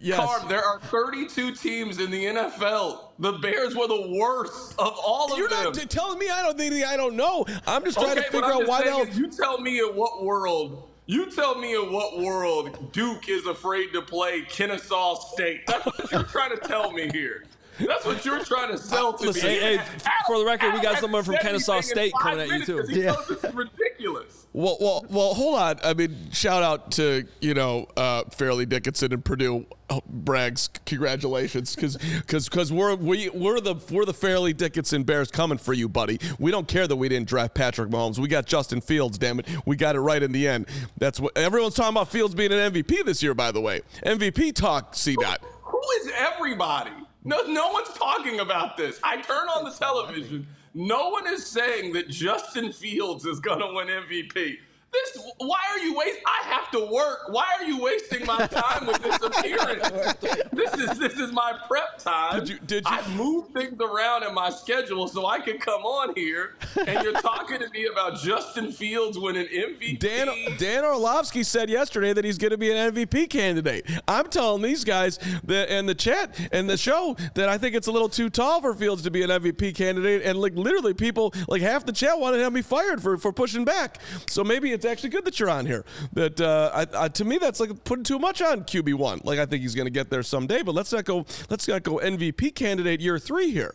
[0.00, 0.18] yes.
[0.18, 3.10] Carm, there are 32 teams in the NFL.
[3.18, 5.38] The Bears were the worst of all of them.
[5.38, 7.44] You're not t- telling me I don't think I don't know.
[7.66, 9.06] I'm just trying okay, to figure out why the hell.
[9.08, 10.88] You tell me in what world.
[11.06, 15.66] You tell me in what world Duke is afraid to play Kennesaw State.
[15.66, 17.44] That's what you're trying to tell me here.
[17.80, 19.58] That's what you're trying to sell to Listen, me.
[19.58, 19.84] hey, hey,
[20.26, 22.84] for the record, we got Adam someone from Kennesaw State in coming at you, too.
[22.88, 23.14] Yeah.
[23.28, 24.46] this is ridiculous.
[24.58, 25.34] Well, well, well.
[25.34, 25.76] Hold on.
[25.84, 29.66] I mean, shout out to you know uh, Fairleigh Dickinson and Purdue.
[30.08, 35.58] Brags, congratulations, because because because we're we we're the we're the Fairleigh Dickinson Bears coming
[35.58, 36.18] for you, buddy.
[36.40, 38.18] We don't care that we didn't draft Patrick Mahomes.
[38.18, 39.16] We got Justin Fields.
[39.16, 40.66] Damn it, we got it right in the end.
[40.96, 42.08] That's what everyone's talking about.
[42.08, 43.82] Fields being an MVP this year, by the way.
[44.04, 44.96] MVP talk.
[44.96, 45.40] C dot.
[45.62, 46.90] Who is everybody?
[47.22, 48.98] No, no one's talking about this.
[49.04, 50.48] I turn on the television.
[50.80, 54.58] No one is saying that Justin Fields is going to win MVP.
[54.90, 56.22] This why are you wasting?
[56.26, 57.28] I have to work.
[57.28, 60.16] Why are you wasting my time with this appearance?
[60.52, 62.40] this is this is my prep time.
[62.40, 65.82] Did you- did you- I moved things around in my schedule so I can come
[65.82, 69.98] on here, and you're talking to me about Justin Fields winning MVP.
[69.98, 73.86] Dan Dan Orlovsky said yesterday that he's going to be an MVP candidate.
[74.08, 77.88] I'm telling these guys that in the chat and the show that I think it's
[77.88, 81.34] a little too tall for Fields to be an MVP candidate, and like literally people
[81.46, 83.98] like half the chat wanted to have me fired for for pushing back.
[84.28, 85.84] So maybe it's actually good that you're on here.
[86.12, 89.20] That uh, I, I, to me, that's like putting too much on QB one.
[89.24, 91.26] Like I think he's going to get there someday, but let's not go.
[91.50, 93.74] Let's not go MVP candidate year three here.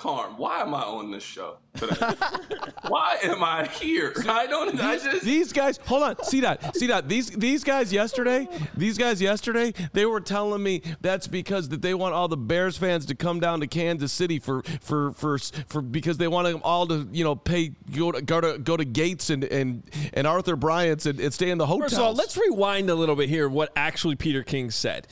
[0.00, 1.94] Carm, why am I on this show today?
[2.88, 4.14] why am I here?
[4.26, 4.80] I don't.
[4.80, 5.22] I just.
[5.22, 9.74] these guys hold on see that see that these these guys yesterday these guys yesterday
[9.92, 13.40] they were telling me that's because that they want all the bears fans to come
[13.40, 17.22] down to kansas city for for for for because they want them all to you
[17.22, 19.82] know pay go to go to go to gates and and
[20.14, 21.88] and arthur bryant's and, and stay in the hotel.
[21.88, 23.50] First of all, let's rewind a little bit here.
[23.50, 25.06] What actually Peter King said.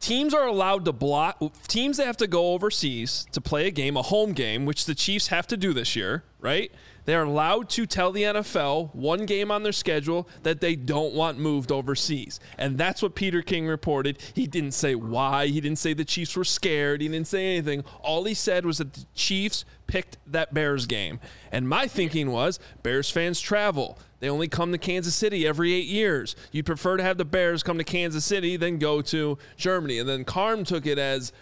[0.00, 1.42] Teams are allowed to block.
[1.68, 4.94] Teams that have to go overseas to play a game, a home game, which the
[4.94, 6.72] Chiefs have to do this year, right?
[7.04, 11.38] They're allowed to tell the NFL one game on their schedule that they don't want
[11.38, 12.40] moved overseas.
[12.56, 14.18] And that's what Peter King reported.
[14.34, 15.48] He didn't say why.
[15.48, 17.00] He didn't say the Chiefs were scared.
[17.00, 17.84] He didn't say anything.
[18.00, 21.20] All he said was that the Chiefs picked that Bears game.
[21.52, 23.98] And my thinking was Bears fans travel.
[24.20, 26.36] They only come to Kansas City every eight years.
[26.52, 29.98] You'd prefer to have the Bears come to Kansas City than go to Germany.
[29.98, 31.32] And then Carm took it as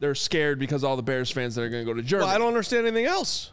[0.00, 2.26] they're scared because all the Bears fans that are going to go to Germany.
[2.26, 3.52] well, i don't understand anything else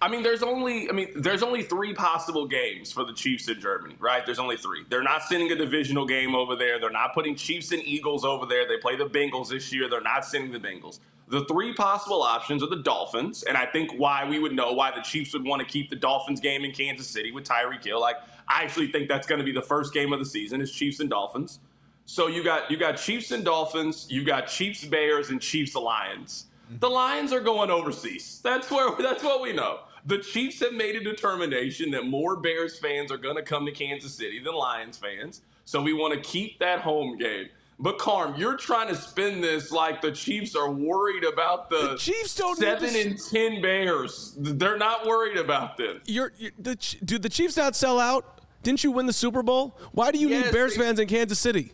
[0.00, 0.88] I mean, there's only.
[0.88, 4.24] I mean, there's only three possible games for the Chiefs in Germany, right?
[4.24, 4.84] There's only three.
[4.88, 6.78] They're not sending a divisional game over there.
[6.78, 8.68] They're not putting Chiefs and Eagles over there.
[8.68, 9.88] They play the Bengals this year.
[9.88, 11.00] They're not sending the Bengals.
[11.28, 14.94] The three possible options are the Dolphins, and I think why we would know why
[14.94, 18.00] the Chiefs would want to keep the Dolphins game in Kansas City with Tyreek Hill.
[18.00, 20.70] Like, I actually think that's going to be the first game of the season is
[20.70, 21.60] Chiefs and Dolphins.
[22.06, 26.46] So you got you got Chiefs and Dolphins, you got Chiefs Bears and Chiefs Lions.
[26.80, 28.40] The Lions are going overseas.
[28.42, 29.80] That's where that's what we know.
[30.06, 33.72] The Chiefs have made a determination that more Bears fans are going to come to
[33.72, 35.40] Kansas City than Lions fans.
[35.64, 37.48] So we want to keep that home game.
[37.80, 41.96] But Carm, you're trying to spin this like the Chiefs are worried about the, The
[41.98, 44.34] Chiefs don't need seven to- and ten Bears.
[44.38, 46.00] They're not worried about them.
[46.06, 49.78] you're, you're the, do the chiefs not sell out didn't you win the super bowl
[49.92, 51.72] why do you Yes, need bears they- fans in kansas city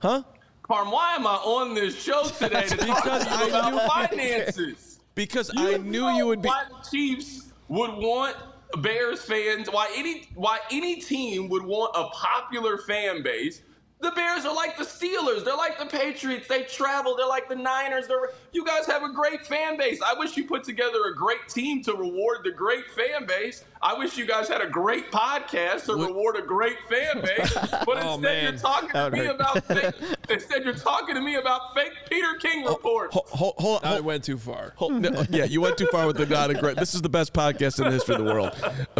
[0.00, 0.22] huh
[0.62, 3.72] Carm, why am I on this show today to talk Because to you I about
[3.74, 3.80] knew-
[4.16, 5.00] finances?
[5.14, 6.48] because I knew you would be.
[6.48, 8.36] Why the Chiefs would want
[8.78, 9.68] Bears fans?
[9.70, 13.62] Why any why any team would want a popular fan base?
[14.02, 15.44] The Bears are like the Steelers.
[15.44, 16.48] They're like the Patriots.
[16.48, 17.16] They travel.
[17.16, 18.08] They're like the Niners.
[18.08, 20.00] They're, you guys have a great fan base.
[20.02, 23.64] I wish you put together a great team to reward the great fan base.
[23.80, 27.52] I wish you guys had a great podcast to reward a great fan base.
[27.54, 28.42] But Oh, instead, man.
[28.52, 29.34] you're talking to That would me hurt.
[29.34, 29.94] about fake,
[30.30, 33.14] instead you're talking to me about fake Peter King reports.
[33.14, 34.72] Hold, hold, hold, I hold, went too far.
[34.76, 36.76] hold- no, yeah, you went too far with the not a great.
[36.76, 38.52] This is the best podcast in the history of the world.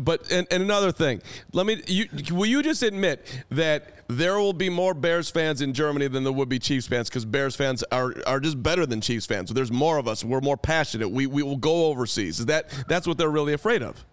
[0.02, 1.82] But and, and another thing, let me.
[1.86, 6.22] You will you just admit that there will be more Bears fans in Germany than
[6.24, 9.41] there would be Chiefs fans because Bears fans are are just better than Chiefs fans.
[9.46, 10.24] So there's more of us.
[10.24, 11.08] We're more passionate.
[11.08, 12.40] We we will go overseas.
[12.40, 14.04] Is that that's what they're really afraid of?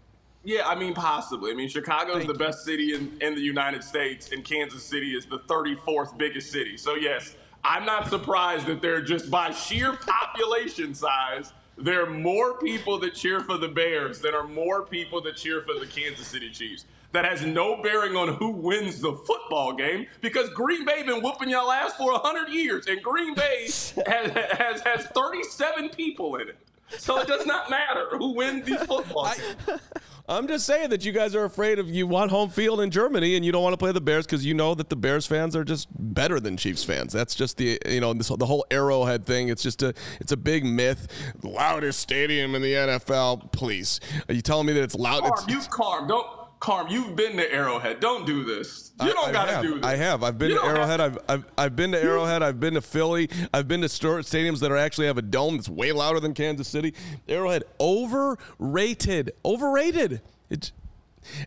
[0.43, 1.51] Yeah, I mean, possibly.
[1.51, 5.11] I mean, Chicago is the best city in, in the United States, and Kansas City
[5.11, 6.77] is the 34th biggest city.
[6.77, 12.55] So, yes, I'm not surprised that they're just by sheer population size, there are more
[12.55, 16.27] people that cheer for the Bears than are more people that cheer for the Kansas
[16.27, 16.85] City Chiefs.
[17.11, 21.49] That has no bearing on who wins the football game because Green Bay been whooping
[21.49, 23.63] y'all ass for 100 years, and Green Bay
[24.05, 26.57] has, has, has 37 people in it.
[26.97, 29.81] So it does not matter who wins these football games.
[30.27, 33.35] I'm just saying that you guys are afraid of you want home field in Germany
[33.35, 35.55] and you don't want to play the Bears because you know that the Bears fans
[35.55, 37.11] are just better than Chiefs fans.
[37.11, 39.49] That's just the you know this, the whole Arrowhead thing.
[39.49, 41.07] It's just a it's a big myth.
[41.41, 43.51] Loudest stadium in the NFL.
[43.51, 45.23] Please, are you telling me that it's loud?
[45.23, 48.01] Carm, It's, you don't Carm, you've been to Arrowhead.
[48.01, 48.91] Don't do this.
[49.01, 49.61] You don't I gotta have.
[49.63, 49.85] do this.
[49.85, 50.23] I have.
[50.23, 50.99] I've been You to Arrowhead.
[50.99, 52.43] I've, I've I've been to Arrowhead.
[52.43, 53.29] I've been to Philly.
[53.53, 56.33] I've been to st- stadiums that are actually have a dome that's way louder than
[56.33, 56.93] Kansas City.
[57.29, 59.31] Arrowhead overrated.
[59.45, 60.21] Overrated.
[60.49, 60.73] It's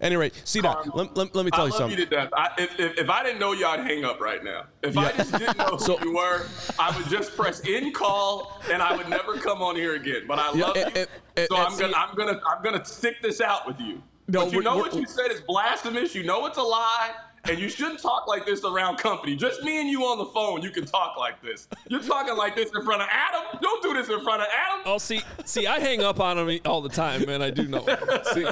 [0.01, 0.31] anyway.
[0.44, 0.94] See that?
[0.96, 1.98] Let, let, let me I tell you love something.
[1.98, 2.31] you to death.
[2.35, 4.64] I, if, if, if I didn't know you, I'd hang up right now.
[4.83, 6.46] If I just didn't know who So- you were,
[6.79, 10.22] I would just press in call and I would never come on here again.
[10.27, 12.85] But I love and- you, and- and- so and I'm gonna I'm gonna I'm gonna
[12.85, 14.03] stick this out with you.
[14.29, 16.15] No, but you we're- know we're- what you said is blasphemous.
[16.15, 17.11] You know it's a lie.
[17.45, 19.35] And you shouldn't talk like this around company.
[19.35, 21.67] Just me and you on the phone, you can talk like this.
[21.89, 23.59] You're talking like this in front of Adam.
[23.61, 24.83] Don't do this in front of Adam.
[24.87, 27.43] Oh, see, see, I hang up on him all the time, man.
[27.43, 27.85] I do know.
[28.33, 28.47] see,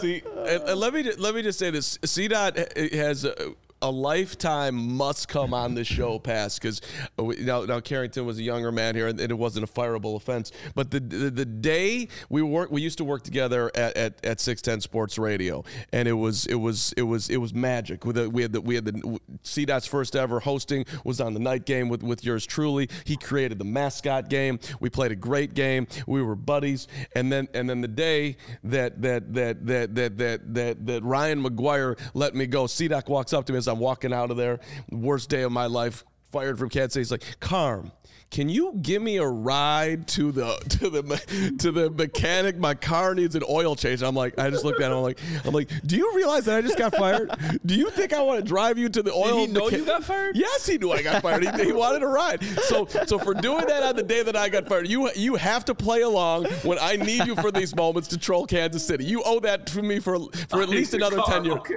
[0.00, 3.34] see, and, and let me ju- let me just say this: CDOT has a,
[3.82, 6.80] a lifetime must come on the show pass because
[7.18, 10.52] uh, now now Carrington was a younger man here, and it wasn't a fireable offense.
[10.74, 14.40] But the the, the day we work, we used to work together at, at, at
[14.40, 18.04] six ten Sports Radio, and it was it was it was it was magic.
[18.04, 21.88] We had the we had the CDOT's first ever hosting was on the night game
[21.88, 22.88] with with yours truly.
[23.04, 24.58] He created the mascot game.
[24.80, 25.86] We played a great game.
[26.06, 30.54] We were buddies, and then and then the day that that that that that that
[30.54, 34.12] that, that Ryan McGuire let me go, CDOT walks up to me as I'm walking
[34.12, 34.60] out of there.
[34.90, 36.04] Worst day of my life.
[36.32, 37.00] Fired from Kansas City.
[37.00, 37.90] He's like, Carm,
[38.30, 42.56] can you give me a ride to the to the to the mechanic?
[42.56, 44.00] My car needs an oil change.
[44.00, 44.98] I'm like, I just looked at him.
[44.98, 47.32] I'm like, I'm like, do you realize that I just got fired?
[47.66, 49.38] Do you think I want to drive you to the oil?
[49.44, 50.36] Did he know mecha- you got fired?
[50.36, 51.42] Yes, he knew I got fired.
[51.42, 52.44] He, he wanted a ride.
[52.44, 55.64] So so for doing that on the day that I got fired, you you have
[55.64, 59.04] to play along when I need you for these moments to troll Kansas City.
[59.04, 61.56] You owe that to me for for at least another ten years.
[61.58, 61.74] okay.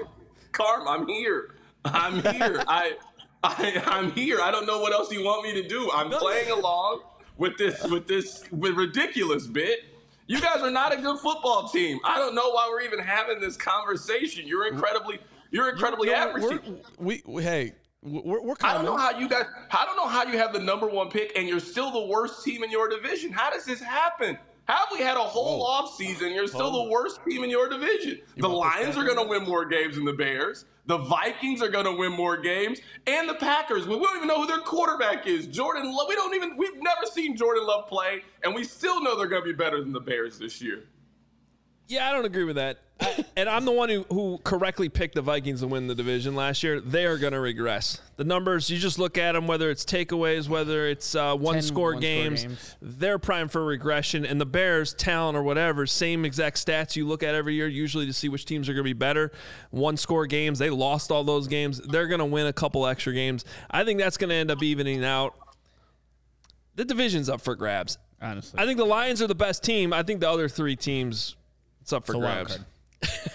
[0.51, 1.55] Carm, I'm here.
[1.85, 2.63] I'm here.
[2.67, 2.93] I,
[3.43, 4.39] I, I'm here.
[4.41, 5.89] I don't know what else you want me to do.
[5.91, 7.01] I'm playing along
[7.37, 9.79] with this, with this, with ridiculous bit.
[10.27, 11.99] You guys are not a good football team.
[12.05, 14.47] I don't know why we're even having this conversation.
[14.47, 15.19] You're incredibly,
[15.51, 16.43] you're incredibly No, average.
[16.43, 19.45] we're- we, we hey we're, we're I don't know how you guys.
[19.71, 22.43] I don't know how you have the number one pick and you're still the worst
[22.43, 23.31] team in your division.
[23.31, 24.37] How does this happen?
[24.65, 25.65] How have we had a whole Whoa.
[25.65, 26.31] off season?
[26.31, 28.21] You're still the worst team in your division.
[28.37, 30.65] The Lions are going to win more games than the Bears.
[30.85, 33.87] The Vikings are going to win more games, and the Packers.
[33.87, 35.47] We don't even know who their quarterback is.
[35.47, 36.07] Jordan Love.
[36.09, 36.57] We don't even.
[36.57, 39.79] We've never seen Jordan Love play, and we still know they're going to be better
[39.81, 40.83] than the Bears this year.
[41.87, 42.79] Yeah, I don't agree with that.
[42.99, 46.35] I, and I'm the one who, who correctly picked the Vikings to win the division
[46.35, 46.79] last year.
[46.79, 47.99] They are going to regress.
[48.17, 51.93] The numbers, you just look at them, whether it's takeaways, whether it's uh, one score
[51.93, 52.75] one-score games, games.
[52.81, 54.25] they're primed for regression.
[54.25, 58.05] And the Bears, talent or whatever, same exact stats you look at every year, usually
[58.05, 59.31] to see which teams are going to be better.
[59.71, 61.79] One score games, they lost all those games.
[61.79, 63.43] They're going to win a couple extra games.
[63.71, 65.33] I think that's going to end up evening out.
[66.75, 67.97] The division's up for grabs.
[68.21, 69.91] Honestly, I think the Lions are the best team.
[69.91, 71.35] I think the other three teams,
[71.81, 72.63] it's up for wild grabs.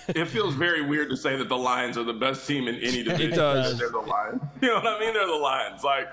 [0.08, 3.02] It feels very weird to say that the Lions are the best team in any
[3.02, 3.36] division.
[3.36, 3.78] does.
[3.78, 4.40] They're the Lions.
[4.62, 5.12] You know what I mean?
[5.12, 5.84] They're the Lions.
[5.84, 6.08] Like,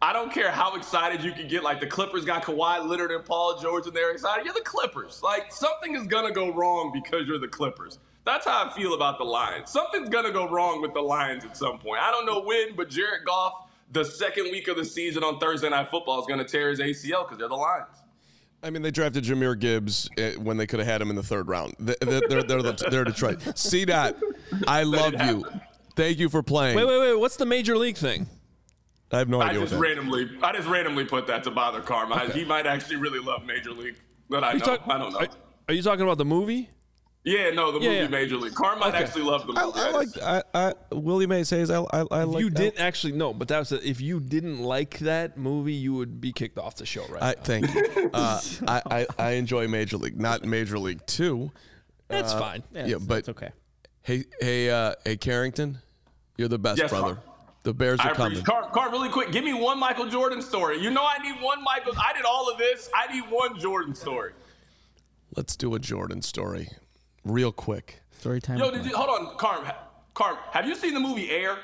[0.00, 1.62] I don't care how excited you can get.
[1.62, 4.44] Like, the Clippers got Kawhi Leonard and Paul George, and they're excited.
[4.44, 5.20] You're the Clippers.
[5.22, 7.98] Like, something is going to go wrong because you're the Clippers.
[8.24, 9.70] That's how I feel about the Lions.
[9.70, 12.00] Something's going to go wrong with the Lions at some point.
[12.02, 15.68] I don't know when, but Jared Goff, the second week of the season on Thursday
[15.68, 18.03] Night Football, is going to tear his ACL because they're the Lions.
[18.64, 21.22] I mean, they drafted Jahmyr Gibbs uh, when they could have had him in the
[21.22, 21.74] third round.
[21.78, 23.58] They- They're, they're, they're, they're Detroit.
[23.58, 24.16] See that?
[24.66, 25.44] I love you.
[25.96, 26.76] Thank you for playing.
[26.76, 27.14] Wait, wait, wait.
[27.20, 28.26] What's the major league thing?
[29.12, 29.80] I have no I idea what just that.
[29.80, 32.30] randomly, I just randomly put that to bother Karma.
[32.32, 33.96] He might actually really love Major League,
[34.28, 35.20] but I know, talk- I don't know.
[35.20, 35.28] Are,
[35.68, 36.68] are you talking about the movie?
[37.24, 38.08] Yeah, no, the Yeah, movie yeah.
[38.08, 38.54] Major League.
[38.54, 39.04] Karma might Okay.
[39.04, 39.78] actually loved the I, movie.
[39.80, 40.08] I like.
[40.22, 41.80] I, I Willie Mays says I.
[41.80, 42.40] I, I like.
[42.42, 42.56] you that.
[42.56, 46.20] didn't actually no, but that was a, if you didn't like that movie, you would
[46.20, 47.42] be kicked off the show right I now.
[47.42, 48.10] thank you.
[48.14, 51.50] Uh, I, I I enjoy Major League, not Major League Two.
[52.08, 52.62] That's fine.
[52.72, 53.50] Yeah, Yeah, it's- but- it's okay.
[54.02, 55.78] Hey, hey, uh, hey, Carrington,
[56.36, 57.14] you're the best Yes, brother.
[57.14, 57.24] Carl.
[57.62, 58.38] The Bears I are coming.
[58.38, 58.44] appreciate.
[58.62, 60.78] Car, Car, really quick, give me one Michael Jordan story.
[60.78, 61.94] You know, I need one Michael.
[61.96, 62.90] I did all of this.
[62.94, 64.32] I need one Jordan story.
[65.34, 66.68] Let's do a Jordan story,
[67.24, 68.00] real quick.
[68.20, 68.58] Story time.
[68.58, 69.64] Yo, did you hold on, Carm?
[70.14, 71.58] Carm, have you seen the movie Air?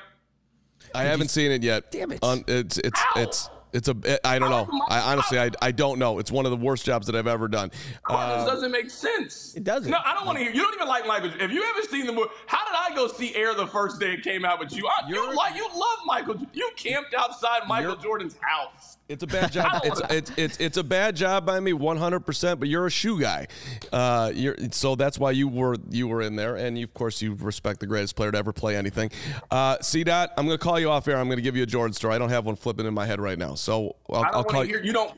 [0.93, 1.91] I haven't seen it yet.
[1.91, 2.19] Damn it.
[2.21, 3.21] On, it's it's Ow.
[3.21, 4.27] it's it's a.
[4.27, 4.67] I don't know.
[4.89, 6.19] I honestly I, I don't know.
[6.19, 7.71] It's one of the worst jobs that I've ever done.
[8.03, 9.55] Carm, this Uh, doesn't make sense.
[9.55, 9.89] It doesn't.
[9.89, 10.53] No, I don't want to hear.
[10.53, 11.31] You don't even like Michael.
[11.39, 14.13] If you haven't seen the movie, how did I go see Air the first day
[14.13, 14.85] it came out with you?
[14.87, 16.35] I, you like you love Michael.
[16.53, 18.97] You camped outside Michael Jordan's house.
[19.11, 19.81] It's a bad job.
[19.83, 22.21] It's it's it's it's a bad job by me, 100.
[22.21, 23.47] percent But you're a shoe guy,
[23.91, 27.21] uh, you're so that's why you were you were in there, and you, of course
[27.21, 29.11] you respect the greatest player to ever play anything.
[29.49, 31.17] Uh, C dot, I'm gonna call you off air.
[31.17, 32.15] I'm gonna give you a Jordan story.
[32.15, 34.61] I don't have one flipping in my head right now, so I'll, I I'll call
[34.61, 34.75] to you.
[34.75, 34.83] hear.
[34.83, 35.13] You don't.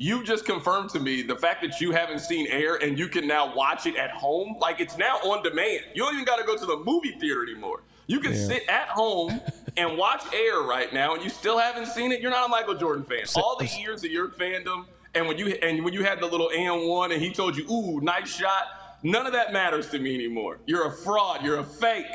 [0.00, 3.26] You just confirmed to me the fact that you haven't seen Air and you can
[3.26, 4.56] now watch it at home.
[4.60, 5.86] Like it's now on demand.
[5.92, 7.82] You don't even got to go to the movie theater anymore.
[8.08, 9.40] You can sit at home
[9.76, 12.20] and watch Air right now, and you still haven't seen it.
[12.20, 13.20] You're not a Michael Jordan fan.
[13.36, 16.50] All the years of your fandom, and when you and when you had the little
[16.50, 18.64] and one, and he told you, "Ooh, nice shot."
[19.02, 20.58] None of that matters to me anymore.
[20.66, 21.44] You're a fraud.
[21.44, 22.06] You're a fake.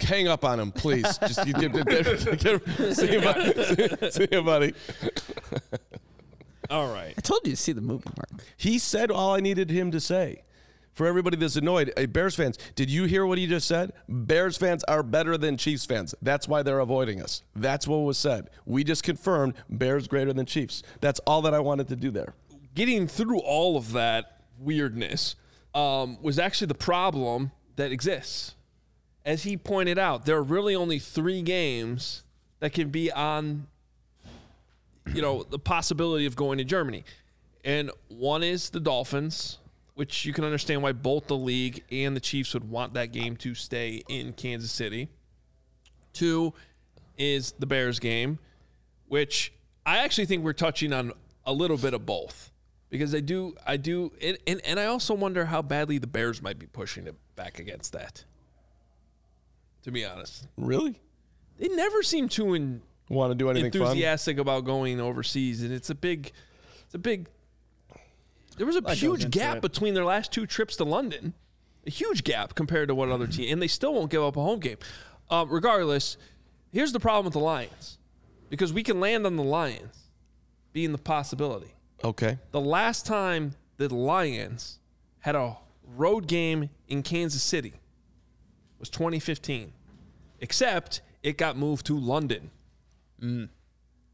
[0.00, 1.18] Hang up on him, please.
[1.18, 3.64] Just you, get, get, get, see you, buddy.
[3.64, 4.74] See, see you, buddy.
[6.70, 7.12] All right.
[7.18, 8.44] I told you to see the movie, Mark.
[8.56, 10.42] He said all I needed him to say.
[11.00, 13.94] For everybody that's annoyed, hey, Bears fans, did you hear what he just said?
[14.06, 16.14] Bears fans are better than Chiefs fans.
[16.20, 17.42] That's why they're avoiding us.
[17.56, 18.50] That's what was said.
[18.66, 20.82] We just confirmed Bears greater than Chiefs.
[21.00, 22.34] That's all that I wanted to do there.
[22.74, 25.36] getting through all of that weirdness
[25.74, 28.54] um, was actually the problem that exists.
[29.24, 32.24] As he pointed out, there are really only three games
[32.58, 33.68] that can be on,
[35.14, 37.04] you know, the possibility of going to Germany.
[37.64, 39.56] And one is the Dolphins,
[39.94, 43.36] which you can understand why both the league and the Chiefs would want that game
[43.38, 45.08] to stay in Kansas City.
[46.12, 46.52] Two
[47.18, 48.38] is the Bears game,
[49.08, 49.52] which
[49.84, 51.12] I actually think we're touching on
[51.44, 52.50] a little bit of both
[52.88, 56.42] because I do, I do, and, and, and I also wonder how badly the Bears
[56.42, 58.24] might be pushing it back against that.
[59.84, 61.00] To be honest, Really?
[61.58, 63.82] they never seem too in, Want to do anything fun?
[63.82, 66.30] enthusiastic about going overseas, and it's a big,
[66.84, 67.28] it's a big.
[68.60, 69.62] There was a goes huge gap it.
[69.62, 71.32] between their last two trips to London,
[71.86, 74.42] a huge gap compared to what other team, and they still won't give up a
[74.42, 74.76] home game.
[75.30, 76.18] Um, regardless,
[76.70, 77.96] here's the problem with the Lions,
[78.50, 80.10] because we can land on the Lions
[80.74, 81.74] being the possibility.
[82.04, 82.36] Okay.
[82.50, 84.78] The last time the Lions
[85.20, 85.56] had a
[85.96, 87.72] road game in Kansas City
[88.78, 89.72] was 2015,
[90.40, 92.50] except it got moved to London.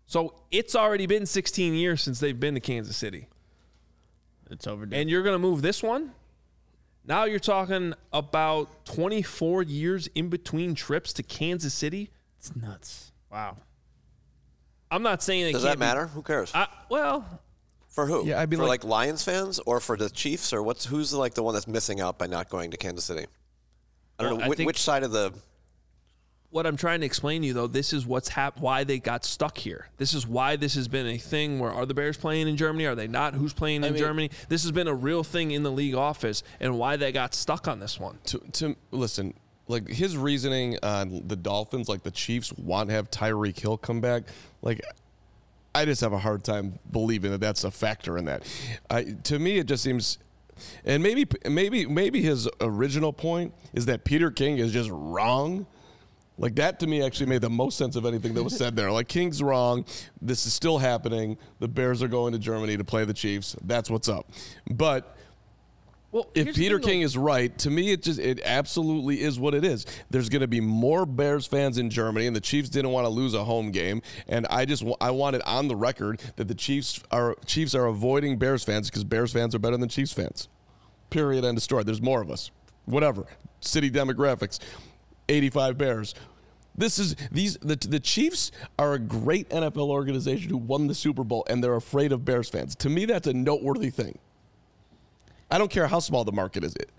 [0.07, 3.27] So it's already been 16 years since they've been to Kansas City.
[4.51, 4.97] It's overdue.
[4.97, 6.13] And you're going to move this one?
[7.05, 12.11] Now you're talking about 24 years in between trips to Kansas City?
[12.39, 13.13] it's nuts.
[13.31, 13.57] Wow.
[14.91, 16.07] I'm not saying it Does can't that be- matter?
[16.09, 16.53] Who cares?
[16.55, 17.25] I, well,
[17.89, 18.27] For who?
[18.27, 21.13] Yeah, I'd be for like- like, Lions fans or for the Chiefs or what's who's
[21.13, 23.27] like the one that's missing out by not going to Kansas City?
[24.19, 25.33] I don't Well, know I which, think- which side of the.
[26.51, 29.25] What I'm trying to explain to you though, this is what's hap- why they got
[29.25, 29.89] stuck here.
[29.99, 32.87] This is why this has been a thing where are the Bears playing in Germany?
[32.87, 33.35] Are they not?
[33.35, 34.31] Who's playing in mean- Germany?
[34.49, 37.69] This has been a real thing in the league office and why they got stuck
[37.69, 38.19] on this one.
[38.27, 39.35] to to listen,
[39.69, 44.01] like his reasoning on the Dolphins, like the Chiefs want to have Tyreek Hill come
[44.01, 44.23] back,
[44.63, 44.81] like
[45.75, 48.45] I just have a hard time believing that that's a factor in that.
[48.89, 50.17] I, to me, it just seems,
[50.87, 55.67] and maybe maybe maybe his original point is that Peter King is just wrong.
[56.39, 58.91] Like that to me actually made the most sense of anything that was said there.
[58.93, 59.85] Like King's wrong.
[60.21, 61.39] This is still happening.
[61.61, 63.57] The Bears are going to Germany to play the Chiefs.
[63.65, 64.31] That's what's up.
[64.71, 65.17] But
[66.13, 66.79] Well, if Peter.
[66.79, 69.87] King is right, to me it just it absolutely is what it is.
[70.11, 73.11] There's going to be more Bears fans in Germany, and the Chiefs didn't want to
[73.11, 74.03] lose a home game.
[74.29, 77.87] And I just I want it on the record that the Chiefs are Chiefs are
[77.87, 80.49] avoiding Bears fans because Bears fans are better than Chiefs fans.
[81.09, 81.47] Period.
[81.47, 81.83] End of story.
[81.85, 82.51] There's more of us.
[82.85, 83.25] Whatever.
[83.61, 84.59] City demographics.
[85.29, 86.15] 85 Bears.
[86.79, 91.25] This is these the the Chiefs are a great NFL organization who won the Super
[91.25, 92.75] Bowl and they're afraid of Bears fans.
[92.77, 94.19] To me, that's a noteworthy thing.
[95.51, 96.75] I don't care how small the market is.
[96.77, 96.91] It.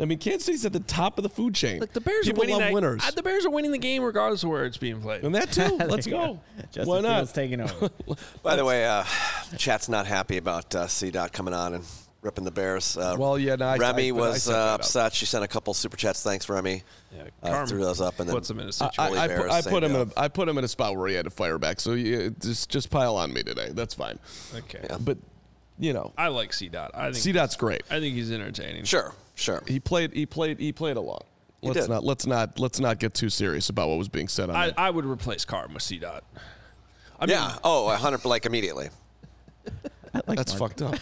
[0.00, 1.80] I mean, Kansas City's at the top of the food chain.
[1.80, 3.78] Look, the Bears People are winning love that- winners, uh, the Bears are winning the
[3.78, 5.24] game regardless of where it's being played.
[5.24, 5.76] and that too.
[5.86, 6.40] Let's go.
[6.72, 7.16] Justin Why not?
[7.18, 7.90] Fields taking over.
[8.42, 9.04] By the way, uh,
[9.56, 11.84] chat's not happy about uh, C Dot coming on and
[12.24, 12.96] ripping the Bears.
[12.96, 14.80] Uh, Well, yeah, no, I- Remy I- I was set that uh, up.
[14.80, 15.12] upset.
[15.14, 16.22] She sent a couple super chats.
[16.22, 16.82] Thanks, Remy.
[17.14, 19.04] Yeah, Uh, Carm threw those up and then puts them in a I, situation.
[19.04, 20.96] Holy I, put, Bears, I put him in a, I put him in a spot
[20.96, 21.80] where he had to fire back.
[21.80, 23.68] So yeah, just just pile on me today.
[23.72, 24.18] That's fine.
[24.56, 24.96] okay, yeah.
[24.98, 25.18] But
[25.78, 26.92] you know, I like C Dot.
[26.94, 27.82] I think C Dot's great.
[27.90, 28.84] I think he's entertaining.
[28.84, 29.62] Sure, sure.
[29.68, 30.12] He played.
[30.12, 30.58] He played.
[30.58, 31.20] He played along.
[31.62, 31.90] Let's did.
[31.90, 32.04] not.
[32.04, 32.58] Let's not.
[32.58, 34.78] Let's not get too serious about what was being said on I, that.
[34.78, 36.24] I would replace Carm with C Dot.
[37.20, 37.56] I mean, yeah.
[37.62, 38.88] Oh, a hundred like immediately.
[40.26, 40.94] That's fucked up.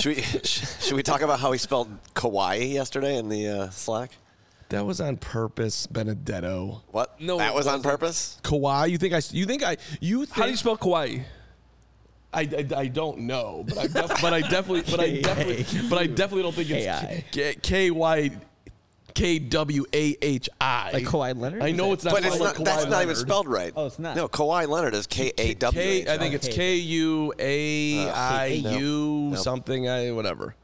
[0.00, 4.10] Should we should we talk about how he spelled Kauai yesterday in the uh, Slack?
[4.72, 6.82] that was on purpose, Benedetto.
[6.90, 7.20] What?
[7.20, 7.84] No, that it was on wasn't.
[7.84, 8.38] purpose.
[8.42, 8.90] Kawhi.
[8.90, 9.20] You think I?
[9.30, 9.76] You think I?
[10.00, 11.18] You think how do you spell Kauai?
[12.34, 15.98] I, I, I don't know, but I, def, but I definitely, but I definitely, but
[15.98, 18.30] I definitely don't think it's K- K Y
[19.14, 20.90] K W A H I.
[20.92, 21.62] Like Kawhi Leonard?
[21.62, 22.14] I know it's not.
[22.14, 22.56] But it's not.
[22.58, 23.72] like that's Kawhi not even spelled right.
[23.76, 24.16] Oh, it's not.
[24.16, 25.80] No, Kawhi Leonard is K A W.
[25.80, 26.12] K.
[26.12, 26.56] I think it's Okay.
[26.56, 29.88] K U A I U something.
[29.88, 30.54] I whatever.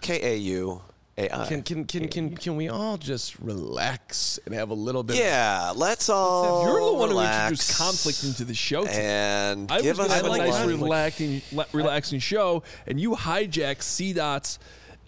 [0.00, 0.82] K A U
[1.18, 1.46] A I.
[1.46, 5.16] Can can can can can we all just relax and have a little bit?
[5.16, 6.64] Yeah, let's all.
[6.64, 8.84] You're the one who introduced conflict into the show.
[8.84, 9.04] today.
[9.04, 10.82] And I give was us gonna have a nice, conflict.
[10.82, 11.42] relaxing,
[11.72, 14.58] relaxing show, and you hijack C Dot's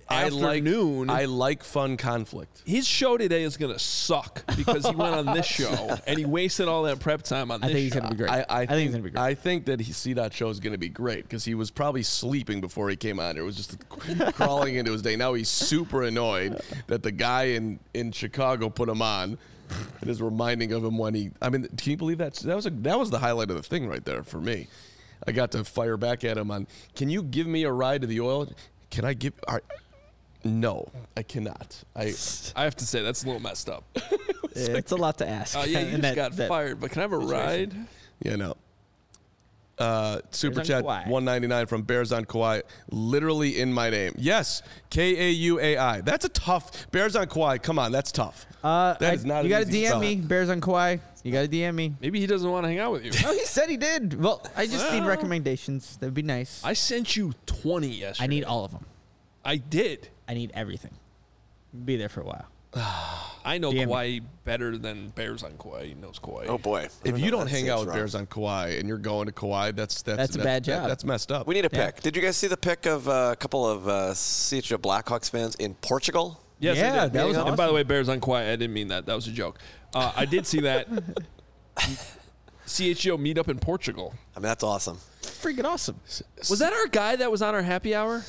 [0.08, 1.10] I like afternoon.
[1.10, 2.62] I like fun conflict.
[2.64, 6.68] his show today is gonna suck because he went on this show and he wasted
[6.68, 7.74] all that prep time on I this.
[7.74, 8.00] think he's show.
[8.00, 8.30] gonna be great.
[8.30, 9.22] I, I, think, he's gonna be great.
[9.22, 11.70] I think that he, see dot show is going to be great because he was
[11.70, 13.36] probably sleeping before he came on.
[13.36, 13.78] It was just
[14.34, 15.16] crawling into his day.
[15.16, 19.38] Now he's super annoyed that the guy in, in Chicago put him on.
[20.00, 21.30] It is reminding of him when he.
[21.42, 22.34] I mean, can you believe that?
[22.34, 24.68] That was a, that was the highlight of the thing right there for me.
[25.26, 26.66] I got to fire back at him on.
[26.94, 28.48] Can you give me a ride to the oil?
[28.90, 29.34] Can I give?
[29.46, 29.62] Are,
[30.48, 31.82] no, I cannot.
[31.94, 32.14] I
[32.56, 33.84] I have to say that's a little messed up.
[34.54, 35.56] it's a lot to ask.
[35.56, 37.74] Oh yeah, you just that- got that- fired, but can I have a ride?
[38.22, 38.56] yeah no.
[39.78, 41.04] Uh, super on chat Kauai.
[41.08, 44.12] 199 from Bears on Kauai, literally in my name.
[44.18, 46.00] Yes, K A U A I.
[46.00, 47.58] That's a tough Bears on Kauai.
[47.58, 48.44] Come on, that's tough.
[48.64, 50.00] Uh, That I- is not You got to DM spell.
[50.00, 50.96] me, Bears on Kauai.
[51.22, 51.94] You got to DM me.
[52.00, 53.12] Maybe he doesn't want to hang out with you.
[53.24, 54.20] Oh, he said he did.
[54.20, 55.96] Well, I just need recommendations.
[55.98, 56.60] That'd be nice.
[56.64, 58.24] I sent you 20 yesterday.
[58.24, 58.84] I need all of them.
[59.44, 60.08] I did.
[60.28, 60.92] I need everything.
[61.84, 62.46] Be there for a while.
[63.44, 63.84] I know DM me.
[63.86, 65.86] Kauai better than Bears on Kauai.
[65.86, 66.46] He knows Kauai.
[66.48, 66.80] Oh boy.
[66.80, 67.96] I If know, you don't hang out with wrong.
[67.96, 70.88] Bears on Kauai and you're going to Kauai, that's that's That's a bad that- job.
[70.88, 71.46] that's messed up.
[71.46, 71.86] We need a Yeah.
[71.86, 72.02] pick.
[72.02, 75.54] Did you guys see the pick of uh, a couple of uh, CHO Blackhawks fans
[75.56, 76.40] in Portugal?
[76.60, 77.12] Yes, I Yeah, did.
[77.14, 77.66] that was And by awesome.
[77.68, 79.06] the way, Bears on Kauai, I didn't mean that.
[79.06, 79.58] That was a joke.
[79.94, 80.88] Uh, I did see that.
[82.66, 84.14] CHO meet up in Portugal.
[84.36, 84.98] I mean, that's awesome.
[85.22, 85.98] Freaking awesome.
[86.50, 88.24] Was that our guy that was on our happy hour?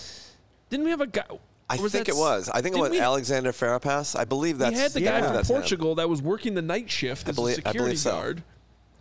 [0.70, 1.24] Didn't we have a guy?
[1.70, 2.49] I think that it was.
[2.49, 4.17] I think it didn't was we- Alexander Farapass.
[4.20, 4.74] I believe that's.
[4.74, 5.55] we had the I guy believe from that's him.
[5.57, 8.11] Portugal that was working the night shift I as believe- a I security believe so.
[8.11, 8.43] guard.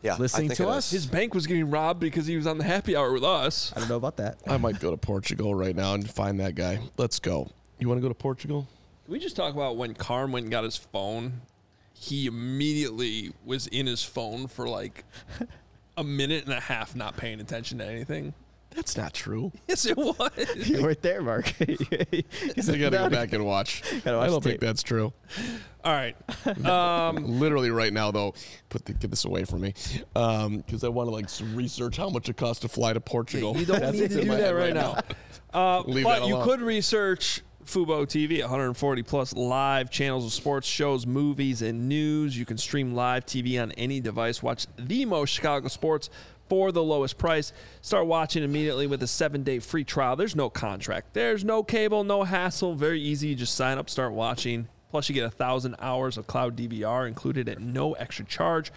[0.02, 0.90] Yeah, I Listening think to us?
[0.92, 3.72] His bank was getting robbed because he was on the happy hour with us.
[3.74, 4.38] I don't know about that.
[4.46, 6.78] I might go to Portugal right now and find that guy.
[6.96, 7.50] Let's go.
[7.80, 8.68] You want to go to Portugal?
[9.04, 11.40] Can we just talk about when Carm went and got his phone?
[11.94, 15.04] He immediately was in his phone for like
[15.96, 18.34] a minute and a half, not paying attention to anything.
[18.70, 19.52] That's not true.
[19.68, 20.16] Yes, it was.
[20.68, 21.52] You weren't there, Mark.
[21.60, 22.22] I
[22.56, 23.82] gotta go back and watch.
[24.04, 24.60] Gotta watch I don't the think tape.
[24.60, 25.12] that's true.
[25.84, 26.16] All right.
[26.66, 28.34] Um, Literally right now, though,
[28.68, 29.74] put the, get this away from me,
[30.14, 33.56] because I want to like s- research how much it costs to fly to Portugal.
[33.56, 34.98] you don't That's need what's to in do my that head right now.
[35.52, 36.44] Uh, Leave but that you alone.
[36.48, 42.36] could research Fubo TV, 140 plus live channels of sports, shows, movies, and news.
[42.38, 44.42] You can stream live TV on any device.
[44.42, 46.08] Watch the most Chicago sports
[46.48, 47.52] for the lowest price.
[47.82, 50.16] Start watching immediately with a seven day free trial.
[50.16, 52.74] There's no contract, there's no cable, no hassle.
[52.74, 53.28] Very easy.
[53.28, 54.68] You just sign up, start watching.
[54.90, 58.72] Plus, you get a thousand hours of cloud DVR included at no extra charge.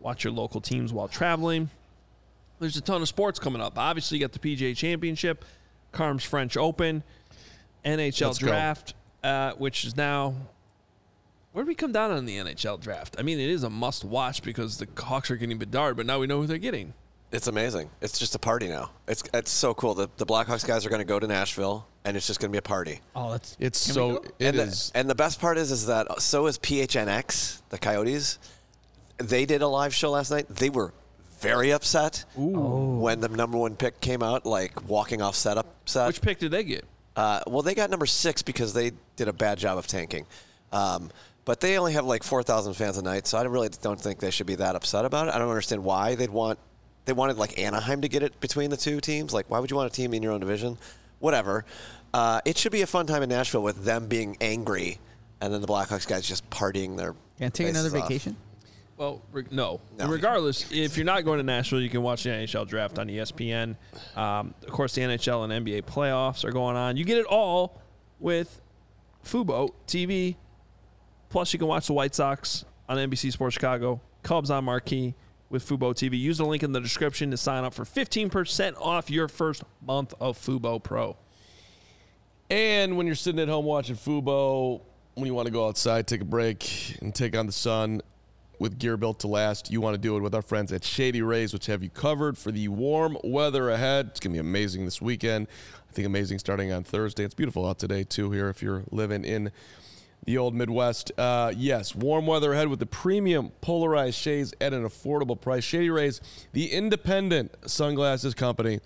[0.00, 1.70] Watch your local teams while traveling.
[2.58, 3.78] There's a ton of sports coming up.
[3.78, 5.44] Obviously, you got the PGA Championship,
[5.92, 7.02] Carm's French Open,
[7.84, 8.38] NHL Let's.
[8.38, 10.34] Draft, uh, which is now.
[11.52, 13.16] Where do we come down on the NHL Draft?
[13.18, 16.18] I mean, it is a must watch because the Hawks are getting Bedard, but now
[16.18, 16.94] we know who they're getting.
[17.32, 17.88] It's amazing.
[18.02, 18.90] It's just a party now.
[19.08, 19.94] It's it's so cool.
[19.94, 22.52] The the Blackhawks guys are going to go to Nashville, and it's just going to
[22.52, 23.00] be a party.
[23.16, 24.28] Oh, that's It's Can we so go?
[24.38, 24.90] it and is.
[24.90, 28.38] The, and the best part is is that so is PHNX, the Coyotes.
[29.16, 30.46] They did a live show last night.
[30.48, 30.92] They were
[31.40, 36.06] very upset when the number one pick came out, like walking off setup set.
[36.08, 36.84] Which pick did they get?
[37.16, 40.26] Uh, well, they got number six because they did a bad job of tanking.
[40.72, 41.10] Um,
[41.44, 44.30] but they only have like 4,000 fans a night, so I really don't think they
[44.30, 45.34] should be that upset about it.
[45.34, 46.58] I don't understand why they'd want.
[47.04, 49.32] They wanted like Anaheim to get it between the two teams.
[49.32, 50.78] Like, why would you want a team in your own division?
[51.18, 51.64] Whatever.
[52.14, 54.98] Uh, it should be a fun time in Nashville with them being angry,
[55.40, 57.14] and then the Blackhawks guys just partying their.
[57.38, 58.08] Can I take another faces off.
[58.08, 58.36] vacation?
[58.96, 59.80] Well, re- no.
[59.98, 60.06] No.
[60.06, 63.76] Regardless, if you're not going to Nashville, you can watch the NHL draft on ESPN.
[64.16, 66.96] Um, of course, the NHL and NBA playoffs are going on.
[66.96, 67.80] You get it all
[68.20, 68.60] with
[69.24, 70.36] Fubo TV.
[71.30, 75.14] Plus, you can watch the White Sox on NBC Sports Chicago, Cubs on Marquee
[75.52, 76.18] with Fubo TV.
[76.18, 80.14] Use the link in the description to sign up for 15% off your first month
[80.18, 81.14] of Fubo Pro.
[82.50, 84.80] And when you're sitting at home watching Fubo,
[85.14, 88.00] when you want to go outside, take a break, and take on the sun
[88.58, 91.20] with gear built to last, you want to do it with our friends at Shady
[91.20, 94.08] Rays, which have you covered for the warm weather ahead.
[94.08, 95.48] It's going to be amazing this weekend.
[95.90, 97.24] I think amazing starting on Thursday.
[97.24, 99.52] It's beautiful out today, too, here if you're living in
[100.24, 101.12] the old Midwest.
[101.18, 105.64] Uh, yes, warm weather ahead with the premium polarized shades at an affordable price.
[105.64, 106.20] Shady Rays,
[106.52, 108.80] the independent sunglasses company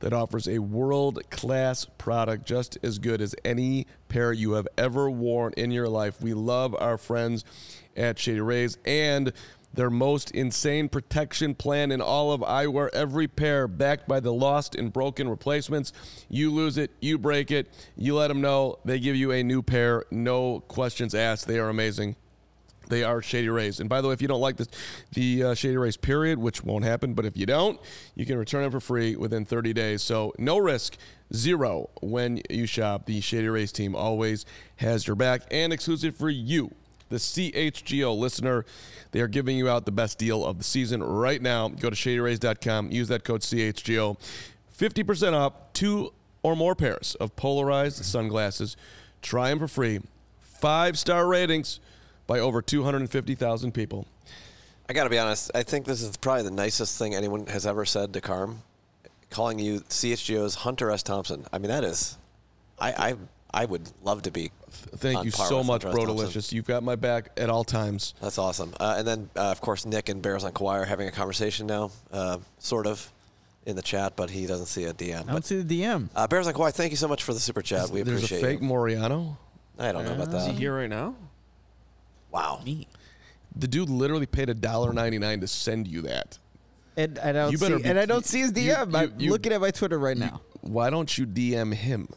[0.00, 5.08] that offers a world class product just as good as any pair you have ever
[5.08, 6.20] worn in your life.
[6.20, 7.44] We love our friends
[7.96, 9.32] at Shady Rays and
[9.74, 12.88] their most insane protection plan in all of eyewear.
[12.92, 15.92] Every pair backed by the lost and broken replacements.
[16.28, 18.78] You lose it, you break it, you let them know.
[18.84, 21.46] They give you a new pair, no questions asked.
[21.46, 22.16] They are amazing.
[22.88, 23.80] They are Shady Rays.
[23.80, 24.68] And by the way, if you don't like this,
[25.12, 27.80] the uh, Shady Rays period, which won't happen, but if you don't,
[28.14, 30.02] you can return it for free within 30 days.
[30.02, 30.98] So no risk,
[31.34, 33.06] zero when you shop.
[33.06, 34.44] The Shady Rays team always
[34.76, 36.70] has your back and exclusive for you,
[37.12, 38.64] the CHGO listener.
[39.12, 41.68] They are giving you out the best deal of the season right now.
[41.68, 44.16] Go to shadyrays.com, use that code CHGO.
[44.76, 48.76] 50% off two or more pairs of polarized sunglasses.
[49.20, 50.00] Try them for free.
[50.40, 51.80] Five star ratings
[52.26, 54.06] by over 250,000 people.
[54.88, 55.50] I got to be honest.
[55.54, 58.62] I think this is probably the nicest thing anyone has ever said to Carm,
[59.30, 61.02] calling you CHGO's Hunter S.
[61.02, 61.46] Thompson.
[61.52, 62.18] I mean, that is,
[62.78, 63.14] I I,
[63.52, 64.50] I would love to be.
[64.96, 66.52] Thank you so much, Hunter Bro Delicious.
[66.52, 68.14] You've got my back at all times.
[68.20, 68.72] That's awesome.
[68.78, 71.66] Uh, and then, uh, of course, Nick and Bears on Kauai are having a conversation
[71.66, 73.10] now, uh, sort of.
[73.64, 75.28] in the chat, but he doesn't see a DM.
[75.28, 76.08] I don't see the DM.
[76.16, 77.90] Uh, Bears on Kauai, thank you so much for the super chat.
[77.90, 78.28] we appreciate it.
[78.30, 78.66] There's a fake you.
[78.66, 79.38] Moreano.
[79.78, 80.58] I don't know about Is he that.
[80.58, 81.14] here right now?
[82.32, 82.60] Wow.
[82.64, 82.88] Me.
[83.54, 86.38] The dude literally paid a dollar ninety nine to send you that.
[86.96, 88.90] And I don't You see, better be- and I don't see his you- DM.
[88.90, 90.40] you- I'm you- looking at my Twitter right You- now.
[90.60, 92.08] why don't you DM him?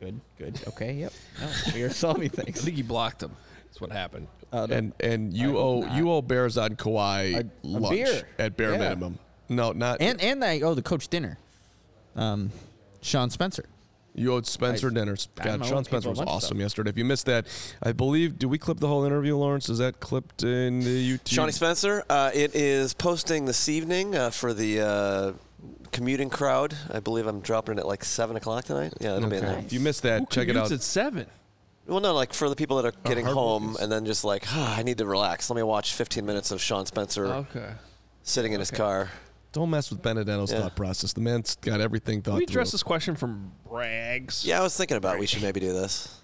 [0.00, 0.60] Good, good.
[0.68, 1.12] Okay, yep.
[1.40, 3.32] No, we are solving I think he blocked him.
[3.66, 4.28] That's what happened.
[4.52, 4.74] Uh, no.
[4.76, 5.96] And and you I owe not.
[5.96, 8.22] you owe Bears on Kauai A- a lunch beer.
[8.38, 8.78] at bare Yeah.
[8.78, 9.18] minimum.
[9.48, 11.38] No, not and and I oh the coach dinner.
[12.16, 12.50] Um,
[13.02, 13.64] Sean Spencer.
[14.14, 15.28] You owed Spencer I- dinners.
[15.38, 16.58] I don't God, know, Sean people Spencer was bunch awesome stuff.
[16.58, 16.90] yesterday.
[16.90, 17.46] If you missed that,
[17.82, 19.68] I believe, do we clip the whole interview, Lawrence?
[19.68, 21.28] Is that clipped in the YouTube?
[21.32, 25.32] Shawnee Spencer, uh, it is posting this evening uh, for the uh,
[25.92, 26.74] commuting crowd.
[26.90, 28.94] I believe I'm dropping it at like 7 o'clock tonight.
[29.00, 29.52] Yeah, it'll be in Okay.
[29.54, 29.64] there.
[29.64, 30.72] If you missed that, Who check it commutes out.
[30.72, 31.26] at seven.
[31.86, 33.80] Well, no, like for the people that are getting hard home workers.
[33.82, 35.48] and then just like, ah, I need to relax.
[35.48, 37.70] Let me watch 15 minutes of Sean Spencer Okay.
[38.22, 39.10] sitting in his car.
[39.52, 40.60] Don't mess with Benedetto's Yeah.
[40.60, 41.14] thought process.
[41.14, 42.52] The man's got everything thought Can we through.
[42.60, 44.44] address this question from Braggs?
[44.44, 46.20] Yeah, I was thinking about we should maybe do this.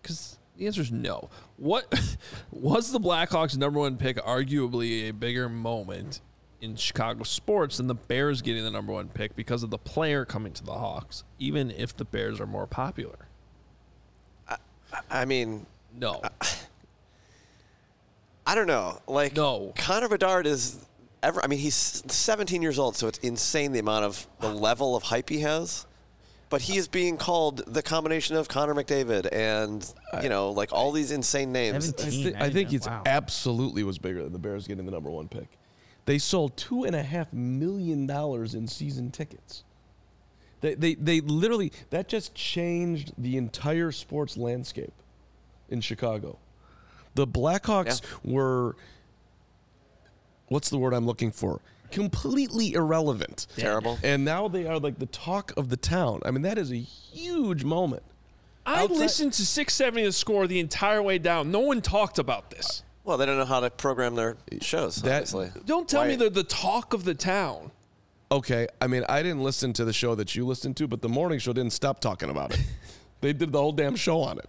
[0.00, 1.28] Because the answer is no.
[1.58, 1.92] What
[2.50, 6.22] was the Blackhawks' number one pick arguably a bigger moment
[6.60, 10.24] in Chicago sports than the Bears getting the number one pick because of the player
[10.24, 13.16] coming to the Hawks, even if the Bears are more popular?
[15.10, 15.66] I mean,
[15.98, 16.20] No.
[18.46, 19.00] I don't know.
[19.06, 19.72] Like, No.
[19.76, 20.84] Connor Bedard is
[21.22, 21.42] ever.
[21.42, 21.74] I mean, he's
[22.08, 25.86] 17 years old, so it's insane the amount of the level of hype he has.
[26.48, 29.88] But he is being called the combination of Connor McDavid and
[30.20, 31.92] you know, like all these insane names.
[31.94, 32.32] I, Seventeen.
[32.32, 32.76] thi- I I think know.
[32.76, 33.02] it's Wow.
[33.06, 35.46] absolutely was bigger than the Bears getting the number one pick.
[36.10, 39.62] They sold two and a half million dollars in season tickets.
[40.60, 44.92] They, they, they literally that just changed the entire sports landscape
[45.68, 46.36] in Chicago.
[47.14, 48.74] The Blackhawks were
[50.48, 51.60] what's the word I'm looking for?
[51.92, 53.46] Completely irrelevant.
[53.56, 53.96] Terrible.
[54.02, 56.22] And now they are like the talk of the town.
[56.24, 58.02] I mean, that is a huge moment.
[58.66, 61.52] I Outside- listened to 670 the score the entire way down.
[61.52, 62.82] No one talked about this.
[63.04, 64.96] Well, they don't know how to program their shows.
[65.02, 65.50] That- obviously.
[65.66, 67.70] Don't tell me they're the talk of the town.
[68.32, 71.08] Okay, I mean, I didn't listen to the show that you listened to, but the
[71.08, 72.60] morning show didn't stop talking about it.
[73.20, 74.48] they did the whole damn show on it.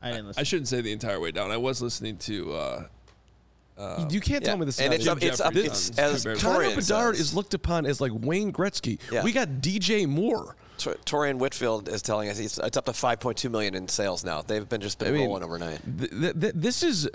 [0.00, 0.40] I didn't listen.
[0.40, 1.50] I shouldn't say the entire way down.
[1.50, 2.52] I was listening to.
[2.52, 2.84] Uh,
[3.98, 4.50] You- you can't yeah.
[4.50, 4.78] tell me this.
[4.78, 7.34] And is it's not- up, it's up, Jeffrey it's as Connor Connor Torian Bedard is
[7.34, 9.00] looked upon as like Wayne Gretzky.
[9.10, 9.24] Yeah.
[9.24, 10.54] We got DJ Moore.
[10.78, 14.42] Tor- Torian Whitfield is telling us it's, it's up to 5.2 million in sales now.
[14.42, 15.80] They've been just been I mean, rolling overnight.
[15.98, 17.08] Th- th- th- this is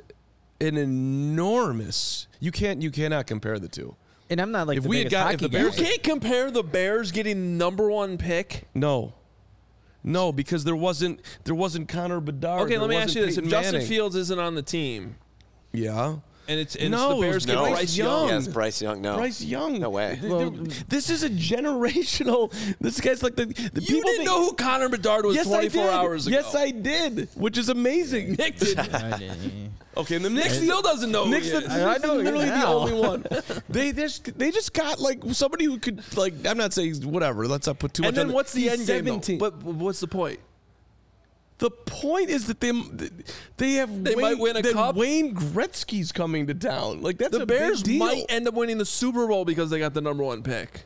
[0.62, 2.28] an enormous.
[2.40, 2.82] You can't.
[2.82, 3.96] You cannot compare the two.
[4.30, 6.04] and I'm not like If the we had biggest got- if the Bears- you can't
[6.04, 8.68] compare the Bears getting number one pick.
[8.76, 9.14] No,
[10.04, 12.62] no, because there wasn't there wasn't Connor Bedard.
[12.62, 14.62] Okay, there let me ask wasn't you this: If Peyton Justin Fields isn't on the
[14.62, 15.16] team,
[15.72, 16.18] yeah.
[16.50, 17.54] And it's, and No, it's the Bears no.
[17.54, 18.08] get Bryce Bryce Young.
[18.08, 19.02] Young, Yes, Bryce Young.
[19.02, 19.16] No.
[19.18, 19.80] Bryce Young.
[19.80, 20.18] No way.
[20.20, 22.52] Th- Well, th- this is a generational.
[22.82, 24.02] This guy's like the, the you people.
[24.10, 25.94] didn't that- know who Connor Bedard was yes, 24 I did.
[25.94, 26.36] hours ago.
[26.38, 28.34] Yes, I did, which is amazing.
[28.34, 28.78] Nick did.
[28.80, 29.72] I didn't.
[29.98, 31.26] Okay, and the Nick Knicks still doesn't know.
[31.26, 31.68] Who Nick's he the, is.
[31.70, 32.74] I Nick's know, literally the now.
[32.74, 33.26] only one.
[33.70, 36.34] They just they just got like somebody who could like.
[36.46, 37.48] I'm not saying whatever.
[37.48, 38.10] Let's not put too much.
[38.10, 38.36] and then on it.
[38.36, 39.06] what's the He's end game?
[39.06, 39.12] though?
[39.22, 39.38] 17.
[39.40, 40.40] But what's the point?
[41.60, 42.72] The point is that they
[43.58, 44.96] they have They Wayne, might win a cup.
[44.96, 47.02] Wayne Gretzky's coming to town.
[47.02, 50.02] Like that's The Bears might end up winning the Super Bowl because they got the
[50.02, 50.86] number one pick.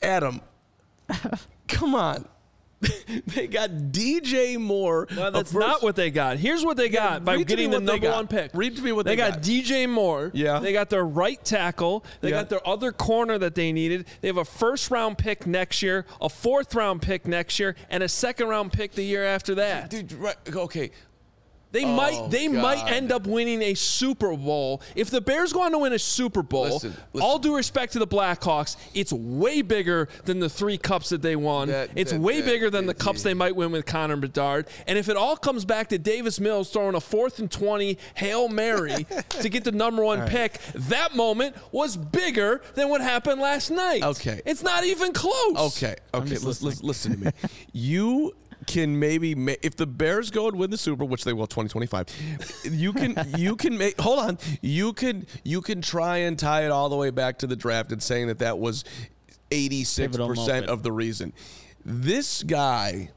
[0.00, 0.40] Adam,
[1.68, 2.24] come on.
[3.28, 5.06] they got DJ Moore.
[5.14, 6.36] No, that's first- not what they got.
[6.38, 8.16] Here's what they got by read to me getting the number got.
[8.16, 8.50] one pick.
[8.54, 9.42] Read to me what they got.
[9.42, 9.64] They got.
[9.66, 10.30] DJ Moore.
[10.34, 10.58] Yeah.
[10.58, 12.04] They got their right tackle.
[12.20, 12.38] They Yeah.
[12.40, 14.06] got their other corner that they needed.
[14.20, 18.02] They have a first round pick next year, a fourth round pick next year, and
[18.02, 19.90] a second round pick the year after that.
[19.90, 20.90] Dude, right, okay.
[21.72, 22.56] They Oh, might they God.
[22.62, 24.82] might end up winning a Super Bowl.
[24.94, 27.26] If the Bears go on to win a Super Bowl, Listen, listen.
[27.26, 31.34] all due respect to the Blackhawks, it's way bigger than the three cups that they
[31.34, 31.68] won.
[31.68, 34.16] That- it's that- way that- bigger than the that- cups they might win with Connor
[34.16, 34.66] Bedard.
[34.86, 38.48] And if it all comes back to Davis Mills throwing a fourth and twenty Hail
[38.48, 43.70] Mary to get the number one pick, that moment was bigger than what happened last
[43.70, 44.02] night.
[44.02, 44.42] Okay.
[44.44, 45.56] It's not even close.
[45.76, 46.36] Okay, okay.
[46.36, 47.30] Listen, listen, listen to me.
[47.72, 48.34] You
[48.66, 51.46] can maybe ma- if the Bears go and win the Super, Bowl, which they will
[51.46, 52.06] 2025.
[52.70, 54.38] You can you can make hold on.
[54.60, 57.92] You can you can try and tie it all the way back to the draft
[57.92, 58.84] and saying that that was
[59.50, 61.32] 86% of the reason.
[61.84, 63.10] This guy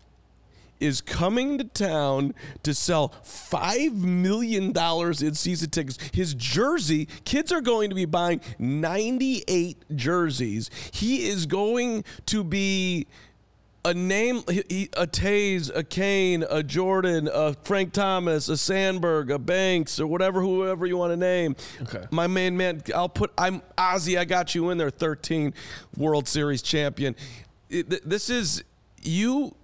[0.80, 2.34] is coming to town
[2.64, 5.98] to sell five million dollars in season tickets.
[6.14, 10.70] His jersey, kids are going to be buying 98 jerseys.
[10.92, 13.08] He is going to be
[13.86, 20.00] a name, a Toews, a Kane, a Jordan, a Frank Thomas, a Sandberg, a Banks,
[20.00, 21.56] or whatever, whoever you want to name.
[21.84, 22.04] Okay.
[22.10, 25.54] My main man, I'll put, I'm Ozzy, I got you in there, 13
[25.98, 27.16] World Series champion.
[27.70, 28.64] It- th- this is,
[29.04, 29.56] you,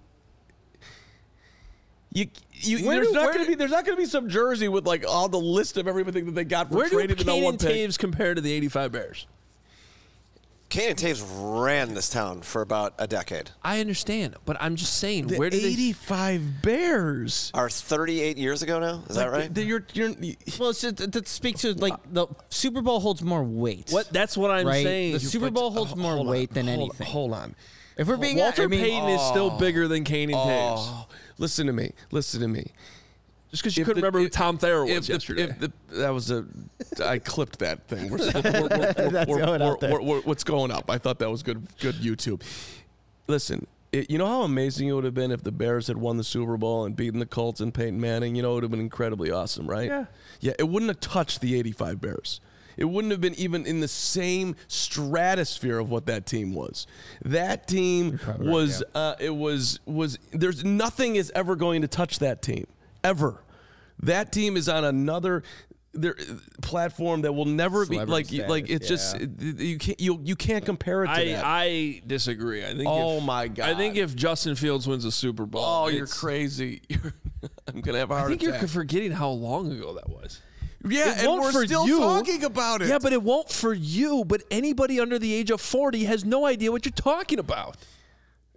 [2.12, 4.02] you, you Where there's do- not where going to do- be, there's not going to
[4.02, 6.88] be some jersey with like all the list of everything that they got for Where
[6.88, 7.70] do trading no Kane one and pick.
[7.74, 9.26] Toews compare to the 85 Bears?
[10.72, 11.22] Kane and Toews
[11.62, 13.50] ran this town for about a decade.
[13.62, 15.66] I understand, but I'm just saying, The where do they?
[15.66, 17.50] 85 Bears.
[17.52, 19.04] Are 38 years ago now?
[19.06, 19.52] Is that right?
[19.52, 20.14] the- you're, you're,
[20.58, 23.90] Well, it's just, that speaks to like uh, the Super Bowl holds more weight.
[23.90, 24.10] What?
[24.14, 24.82] That's what I'm right?
[24.82, 25.12] saying.
[25.12, 27.06] The Super but- Bowl holds oh, more on, weight than hold- anything.
[27.06, 27.54] Hold on.
[27.98, 29.58] If we're being Walter I mean, Payton is still oh.
[29.58, 30.78] bigger than Kane and Toews.
[30.78, 31.06] Oh,
[31.36, 31.92] listen to me.
[32.10, 32.72] Listen to me.
[33.52, 35.42] Just because you If couldn't the- remember who Tom Thayer was If the, yesterday.
[35.44, 36.44] if the, that was a,
[37.04, 38.10] I clipped that thing.
[38.10, 40.90] We're, we're, we're, we're, That's we're- going out we're- we're- what's going up?
[40.90, 41.66] I thought that was good.
[41.78, 42.42] Good YouTube.
[43.28, 46.16] Listen, it, you know how amazing it would have been if the Bears had won
[46.16, 48.34] the Super Bowl and beaten the Colts and Peyton Manning.
[48.36, 49.86] You know, it would have been incredibly awesome, right?
[49.86, 50.06] Yeah.
[50.40, 50.52] Yeah.
[50.58, 52.40] It wouldn't have touched the '85 Bears.
[52.78, 56.86] It wouldn't have been even in the same stratosphere of what that team was.
[57.22, 61.88] That team probably right, was uh, it was was there's nothing is ever going to
[61.88, 62.66] touch that team
[63.04, 63.42] ever.
[64.02, 65.42] That team is on another
[65.94, 66.16] their
[66.62, 69.20] platform that will never be like Celebrity you- like status, it's just
[69.60, 71.44] you can't you you can't compare it to I, that.
[71.44, 72.64] I disagree.
[72.64, 72.88] I think.
[72.88, 73.68] Oh if, my god.
[73.68, 76.80] I think if Justin Fields wins a Super Bowl, oh, you're crazy.
[76.88, 77.12] You're,
[77.68, 78.60] I'm gonna have a heart I think attack.
[78.62, 80.40] you're forgetting how long ago that was.
[80.88, 81.98] yeah, It and won't we're for still you.
[81.98, 82.88] talking about it.
[82.88, 84.24] Yeah, but it won't for you.
[84.24, 87.76] But anybody under the age of 40 has no idea what you're talking about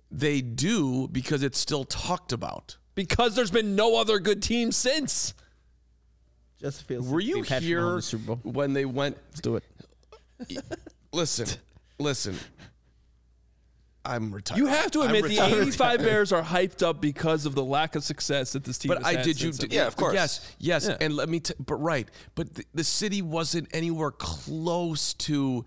[0.10, 2.78] they do because it's still talked about.
[2.96, 5.34] Because there's been no other good team since.
[6.60, 8.40] just feels Were you be Patrick Mahomes here the Super Bowl.
[8.44, 9.18] when they went?
[9.30, 9.64] Let's do it.
[11.14, 11.48] Listen,
[11.98, 12.36] listen.
[14.04, 14.58] I'm retired.
[14.58, 18.04] You have to admit the 85 Bears are hyped up because of the lack of
[18.04, 19.48] success that this team But has I had did you.
[19.48, 20.14] since Did, Yeah, of course.
[20.14, 20.88] Yes, yes.
[20.90, 20.98] Yeah.
[21.02, 21.40] And let me.
[21.40, 22.08] T- but right.
[22.36, 25.64] But the, the city wasn't anywhere close to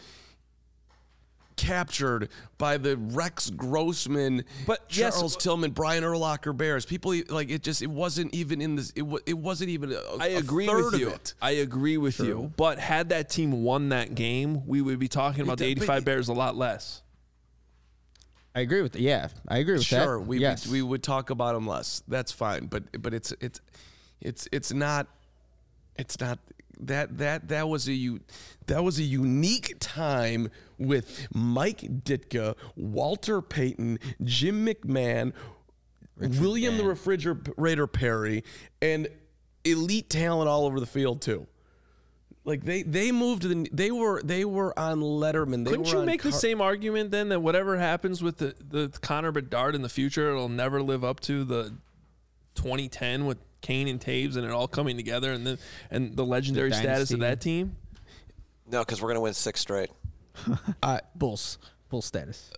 [1.58, 6.86] captured by the Rex Grossman, But yes, Charles Tillman, Brian Urlacher Bears.
[6.86, 7.62] People like it.
[7.62, 8.90] Just it wasn't even in this.
[8.96, 9.92] It, wa- it wasn't even.
[9.92, 11.12] A, I a agree third with you.
[11.42, 12.52] I agree with you.
[12.56, 15.82] But had that team won that game, we would be talking about the did- but
[15.84, 17.02] 85 it- Bears a lot less.
[18.54, 20.02] I agree with Yeah, I agree with that.
[20.04, 20.66] Sure, we yes.
[20.66, 22.02] we would talk about them less.
[22.08, 22.66] That's fine.
[22.66, 23.60] But but it's it's
[24.20, 25.06] it's it's not
[25.96, 26.38] it's not
[26.80, 28.18] that that that was a
[28.66, 35.32] that was a unique time with Mike Ditka, Walter Payton, Jim McMahon,
[36.16, 38.44] William the Refrigerator Perry,
[38.80, 39.08] and
[39.64, 41.46] elite talent all over the field too.
[42.44, 45.64] Like they they moved the they were they were on Letterman.
[45.64, 49.32] They Couldn't you make the same argument then that whatever happens with the, the Connor
[49.32, 51.74] Bedard in the future, it'll never live up to the
[52.54, 55.58] 2010 with Kane and Toews and it all coming together and the
[55.90, 57.76] and the legendary status of that team?
[58.70, 59.90] No, because we're going to win six straight.
[61.14, 61.58] Bulls.
[61.88, 62.50] Bull status.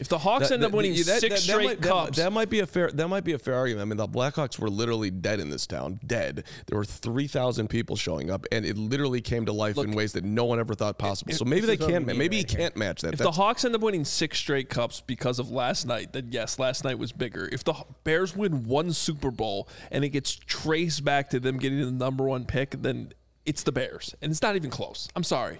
[0.00, 2.48] If the Hawks That- end up winning that- that- six straight might, cups, That, might
[2.48, 2.90] be a fair.
[2.90, 3.82] That might be a fair argument.
[3.82, 6.00] I mean, the Blackhawks were literally dead in this town.
[6.06, 6.44] Dead.
[6.66, 10.14] There were three thousand people showing up, and it literally came to life in ways
[10.14, 11.34] that no one ever thought possible.
[11.34, 12.06] so maybe they this is what can't.
[12.06, 12.64] we ma- need Maybe right he here.
[12.66, 13.12] can't match that.
[13.12, 16.58] if the Hawks end up winning six straight cups because of last night, then yes,
[16.58, 17.48] last night was bigger.
[17.52, 21.78] If the Bears win one Super Bowl and it gets traced back to them getting
[21.80, 23.12] the number one pick, then
[23.44, 25.08] it's the Bears, and it's not even close.
[25.14, 25.58] I'm sorry.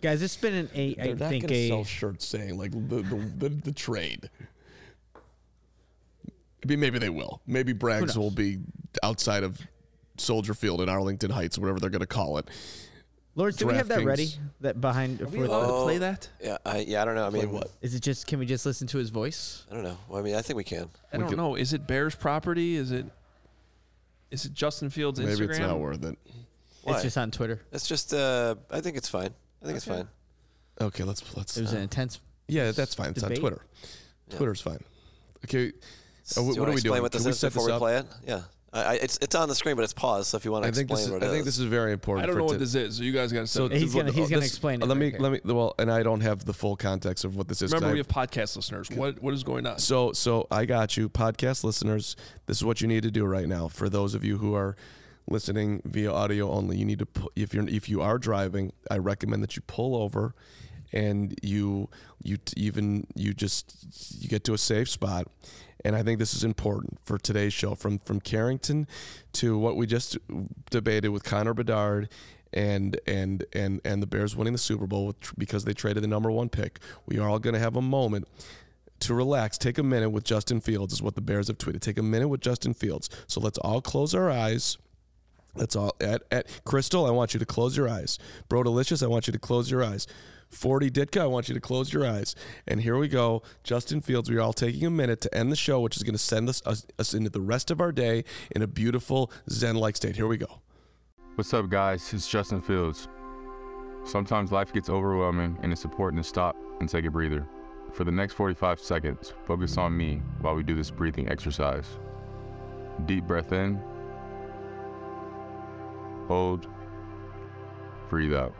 [0.00, 0.96] Guys, it's been an eight.
[0.96, 4.30] they're I not think a sell shirts saying like the the, the, the trade.
[6.26, 7.40] I mean, maybe they will.
[7.46, 8.58] Maybe Braggs will be
[9.02, 9.60] outside of
[10.16, 12.48] Soldier Field in Arlington Heights, whatever they're going to call it.
[13.34, 13.56] Lawrence.
[13.56, 14.30] Do we have that ready?
[14.60, 15.20] That behind.
[15.22, 16.28] Are we for allowed the, to play that?
[16.42, 17.26] Yeah, I, yeah, I don't know.
[17.26, 17.70] I mean, what?
[17.80, 18.26] is it just?
[18.26, 19.64] Can we just listen to his voice?
[19.70, 19.96] I don't know.
[20.08, 20.88] Well, I mean, I think we can.
[21.12, 21.54] I We don't could- know.
[21.54, 22.74] Is it Bears property?
[22.74, 23.06] Is it?
[24.32, 25.50] Is it Justin Fields' Maybe Instagram?
[25.50, 26.18] it's not worth it.
[26.82, 26.94] Why?
[26.94, 27.62] It's just on Twitter.
[27.72, 28.12] It's just.
[28.12, 29.30] Uh, I think it's fine.
[29.62, 30.08] I think it's fine.
[30.80, 31.56] Okay, let's let's.
[31.56, 32.20] It was an intense.
[32.46, 33.10] Yeah, that's fine.
[33.10, 33.38] It's Debate.
[33.38, 33.62] on Twitter.
[34.30, 34.78] Twitter's fine.
[35.44, 35.68] Okay.
[35.68, 35.70] Uh,
[36.34, 37.02] Do you what wanna are we explain doing?
[37.02, 37.78] what this Can we is set before this we up?
[37.80, 38.06] play it?
[38.26, 38.40] Yeah.
[38.70, 40.28] I, I, it's it's on the screen, but it's paused.
[40.28, 41.06] So if you want to I think explain this.
[41.06, 41.44] Is, what I think is.
[41.46, 42.24] this is very important.
[42.24, 43.78] I don't for know what to- this is, so you guys got to So say.
[43.78, 45.20] He's gonna- he's gonna explain it Let me right here.
[45.22, 47.72] let me well, and I don't have the full context of what this is.
[47.72, 48.90] 'cause Remember, I- we have podcast listeners.
[48.90, 49.78] What what is going on?
[49.78, 52.14] So so I got you, podcast listeners.
[52.46, 53.68] This is what you need to do right now.
[53.68, 54.76] For those of you who are
[55.30, 58.98] listening via audio only, you need to pu- if you're if you are driving, I
[58.98, 60.34] recommend that you pull over
[60.92, 61.88] and you
[62.22, 65.28] you even you just you get to a safe spot.
[65.84, 68.88] And I think this is important for today's show from from Carrington
[69.34, 70.18] to what we just
[70.70, 72.08] debated with Connor Bedard
[72.52, 76.30] and and and and the Bears winning the Super Bowl because they traded the number
[76.30, 76.80] one pick.
[77.06, 78.26] We are all going to have a moment
[79.00, 79.58] to relax.
[79.58, 81.80] Take a minute with Justin Fields is what the Bears have tweeted.
[81.80, 83.08] Take a minute with Justin Fields.
[83.26, 84.78] So let's all close our eyes.
[85.58, 87.06] Let's all at at Crystal.
[87.06, 88.18] I want you to close your eyes.
[88.48, 89.02] Bro Delicious.
[89.02, 90.06] I want you to close your eyes.
[90.50, 92.34] 40 Ditka, I want you to close your eyes.
[92.66, 93.42] And here we go.
[93.64, 96.14] Justin Fields, we are all taking a minute to end the show, which is going
[96.14, 98.24] to send us, us, us into the rest of our day
[98.56, 100.16] in a beautiful Zen like state.
[100.16, 100.60] Here we go.
[101.34, 102.12] What's up, guys?
[102.14, 103.08] It's Justin Fields.
[104.04, 107.46] Sometimes life gets overwhelming, and it's important to stop and take a breather.
[107.92, 111.86] For the next 45 seconds, focus on me while we do this breathing exercise.
[113.06, 113.80] Deep breath in,
[116.28, 116.68] hold,
[118.08, 118.54] breathe out.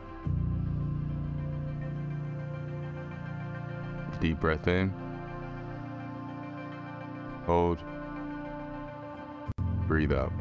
[4.19, 4.93] Deep breath in,
[7.45, 7.79] hold,
[9.87, 10.33] breathe out.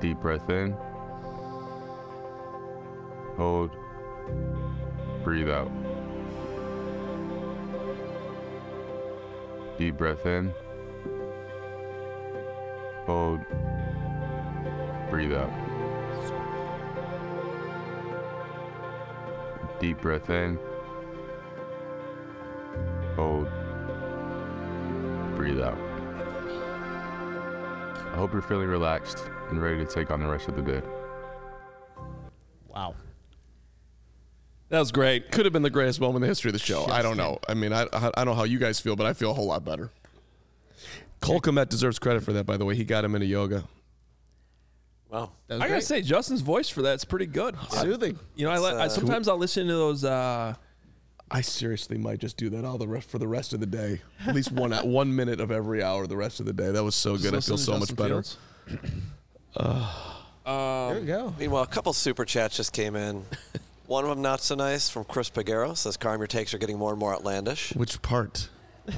[0.00, 0.74] Deep breath in.
[3.36, 3.76] Hold.
[5.22, 5.70] Breathe out.
[9.76, 10.54] Deep breath in.
[13.10, 13.40] Hold.
[15.10, 15.50] Breathe out.
[19.80, 20.56] Deep breath in.
[23.16, 23.48] Hold.
[25.34, 25.76] Breathe out.
[28.06, 30.82] I hope you're feeling relaxed and ready to take on the rest of the day.
[32.68, 32.94] Wow.
[34.68, 35.32] That was great.
[35.32, 36.84] Could have been the greatest moment in the history of the show.
[36.84, 37.40] I don't know.
[37.48, 39.46] I mean, I, I don't know how you guys feel, but I feel a whole
[39.46, 39.90] lot better.
[41.20, 42.74] Cole Kmet deserves credit for that, by the way.
[42.74, 43.64] He got him into yoga.
[45.10, 45.32] Wow.
[45.48, 45.84] That was I gotta great.
[45.84, 47.56] say, Justin's voice for that's pretty good.
[47.70, 48.18] soothing.
[48.36, 50.04] You know, I, let, I It's, uh, sometimes I'll listen to those.
[50.04, 50.54] Uh,
[51.32, 54.00] I seriously might just do that all the rest for the rest of the day.
[54.26, 56.70] At least one at one minute of every hour the rest of the day.
[56.70, 57.32] That was so good.
[57.32, 58.22] I listen feel to so much Justin better.
[58.22, 58.36] Fields.
[60.44, 61.34] There we go.
[61.38, 63.24] Meanwhile, a couple super chats just came in.
[63.86, 66.78] One of them not so nice from Chris Pagero says, "Carm, your takes are getting
[66.78, 68.48] more and more outlandish." Which part?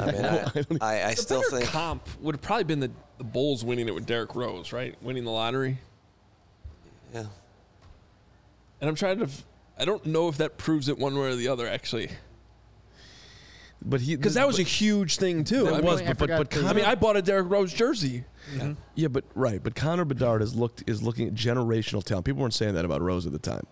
[0.01, 2.91] I mean, I, I, I The still better think comp would have probably been the,
[3.19, 4.95] the Bulls winning it with Derrick Rose, right?
[5.03, 5.79] Winning the lottery.
[7.15, 7.25] yeah.
[8.81, 9.25] And I'm trying to.
[9.25, 9.45] f-
[9.79, 12.11] I don't know if that proves it one way or the other, actually,
[13.85, 15.65] But he because that was a huge thing too.
[15.65, 17.23] That I was, mean, I but, but, but to- Connor, I mean, I bought a
[17.23, 18.25] Derrick Rose jersey.
[18.57, 22.27] yeah, yeah, but right, but Connor Bedard is looked is looking at generational talent.
[22.27, 23.67] People weren't saying that about Rose at the time.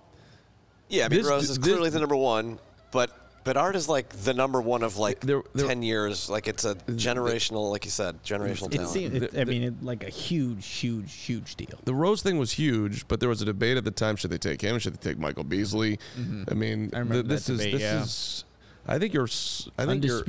[0.88, 2.58] Yeah, I mean, This- Rose is this- clearly the number one,
[2.92, 6.28] but but Art is like the number one of like There- there- ten years.
[6.28, 8.90] Like it's a generational, like you said, generational It talent.
[8.90, 11.78] seemed, it, I mean, it, like a huge, huge, huge deal.
[11.84, 14.38] The Rose thing was huge, but there was a debate at the time: should they
[14.38, 14.78] take him?
[14.78, 15.98] Should they take Michael Beasley?
[16.18, 16.44] Mm-hmm.
[16.50, 18.02] I mean, I remember th- this that is debate, this yeah.
[18.02, 18.44] is.
[18.86, 19.24] I think you're.
[19.24, 20.22] s- I think you're.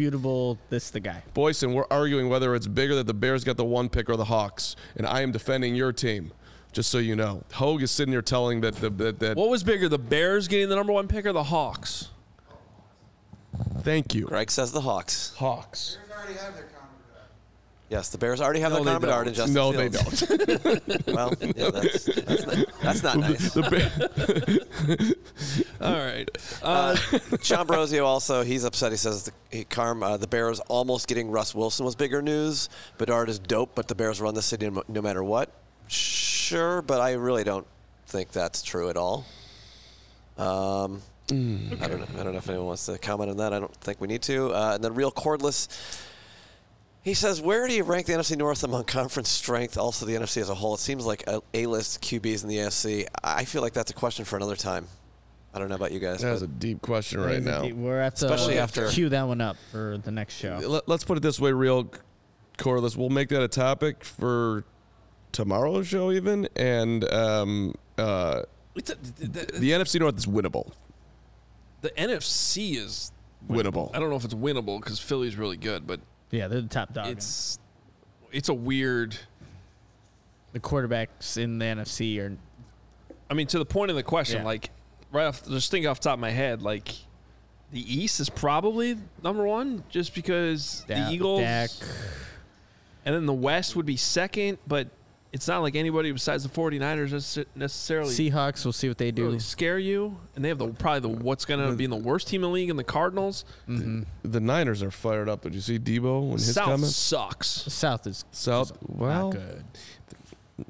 [0.69, 1.23] This the guy.
[1.33, 4.25] Boyson, we're arguing whether it's bigger that the Bears got the one pick or the
[4.25, 6.31] Hawks, and I am defending your team.
[6.73, 9.61] Just so you know, Hoge is sitting here telling that the, that, that What was
[9.61, 12.07] bigger, the Bears getting the number one pick or the Hawks?
[13.79, 15.33] Thank you, Greg says the Hawks.
[15.37, 15.97] Hawks.
[17.91, 21.07] Yes, the Bears already have No, their they Connor Bedard and Justin No, they don't.
[21.13, 23.53] Well, yeah, that's, that's, not, that's not nice.
[23.53, 25.15] The
[25.81, 26.29] Bear- All right.
[26.63, 26.95] Uh,
[27.41, 28.93] Sean Brosio also, he's upset.
[28.93, 32.69] He says, the, he, Carm, uh, the Bears almost getting Russ Wilson was bigger news.
[32.97, 35.51] Bedard is dope, but the Bears run the city no, no matter what.
[35.89, 37.67] Sure, but I really don't
[38.07, 39.25] think that's true at all.
[40.37, 41.01] Um,
[41.31, 42.19] I don't know.
[42.19, 43.53] I don't know if anyone wants to comment on that.
[43.53, 44.49] I don't think we need to.
[44.53, 45.67] Uh, and then real cordless.
[47.03, 49.77] He says, "Where do you rank the NFC North among conference strength?
[49.77, 50.75] Also, the NFC as a whole.
[50.75, 53.07] It seems like a- A-list QBs in the AFC.
[53.23, 54.87] I feel like that's a question for another time.
[55.53, 56.21] I don't know about you guys.
[56.21, 57.67] That's but- a deep question right now.
[57.67, 60.59] We're at to Especially after- cue that one up for the next show.
[60.63, 61.89] Let, us put it this way, real
[62.57, 62.95] cordless.
[62.95, 64.63] We'll make that a topic for
[65.31, 66.47] tomorrow's show, even.
[66.55, 68.43] And um, uh,
[68.75, 70.71] it's a, the, the, the NFC North is winnable.
[71.81, 73.11] The NFC is.
[73.49, 73.89] Winnable.
[73.95, 76.93] I don't know if it's winnable because Philly's really good, but Yeah, they're the top
[76.93, 77.07] dog.
[77.07, 77.57] it's
[78.31, 79.17] it's a weird.
[80.53, 82.37] the quarterbacks in the NFC are
[83.29, 84.45] I mean, to the point of the question, Yeah.
[84.45, 84.69] like
[85.11, 86.89] right off, just think off the top of my head, like
[87.71, 91.69] the East is probably number one, just because Da- the Eagles, Dak.
[93.05, 94.89] and then the West would be second, but
[95.33, 98.65] it's not like anybody besides the 49ers necessarily Seahawks.
[98.65, 99.25] We'll see what they do.
[99.25, 101.95] really scare you, and they have the probably the what's going to be in the
[101.95, 103.45] worst team in the league, and the Cardinals.
[103.67, 104.01] Mm-hmm.
[104.29, 105.41] The Niners are fired up.
[105.41, 106.95] Did you see Deebo when his South comments?
[106.95, 107.47] sucks.
[107.47, 109.63] South is South, not well, good.
[110.59, 110.67] it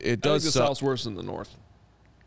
[0.00, 0.68] I think does the suck.
[0.68, 1.54] South's worse than the North.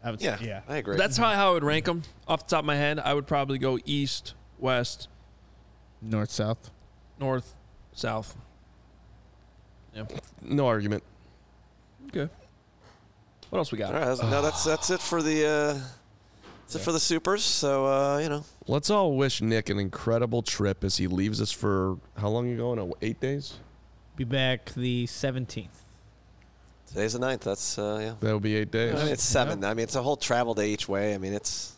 [0.03, 0.61] I would yeah, say, yeah.
[0.69, 0.97] I agree.
[0.97, 2.99] That's how I would rank them off the top of my head.
[2.99, 5.07] I would probably go East, West,
[5.99, 6.69] North South.
[7.19, 7.57] North,
[7.91, 8.37] South.
[9.95, 10.03] Yeah.
[10.49, 11.03] No argument.
[12.07, 12.31] Okay.
[13.49, 13.93] What else we got?
[13.93, 15.73] All right, that's- no, that's that's it for the uh,
[16.63, 17.43] that's it for the supers.
[17.43, 21.51] So uh, you know, Let's all wish Nick an incredible trip as he leaves us
[21.51, 22.79] for how long you going?
[22.79, 23.53] Oh, eight days?
[24.15, 25.67] Be back the 17th.
[26.87, 27.41] today's the ninth.
[27.41, 28.13] That's uh, yeah.
[28.21, 28.95] That'll be eight days.
[28.95, 29.63] I mean, it's seven.
[29.63, 31.13] I mean, it's a whole travel day each way.
[31.13, 31.73] I mean, it's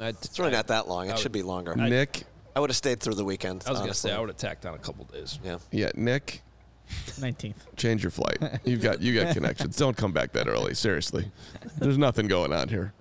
[0.00, 1.08] I, it's really not that long.
[1.10, 1.74] I It should would- be longer.
[1.74, 2.24] Nick,
[2.54, 3.64] I would have stayed through the weekend.
[3.66, 4.10] I was gonna honestly.
[4.10, 5.38] say I would have tacked on a couple days.
[5.42, 5.58] Yeah.
[5.72, 6.42] yeah, Nick,
[6.88, 7.54] 19th.
[7.76, 8.38] change your flight.
[8.64, 9.76] You've got you got connections.
[9.76, 10.74] Don't come back that early.
[10.74, 11.30] Seriously,
[11.78, 12.92] there's nothing going on here.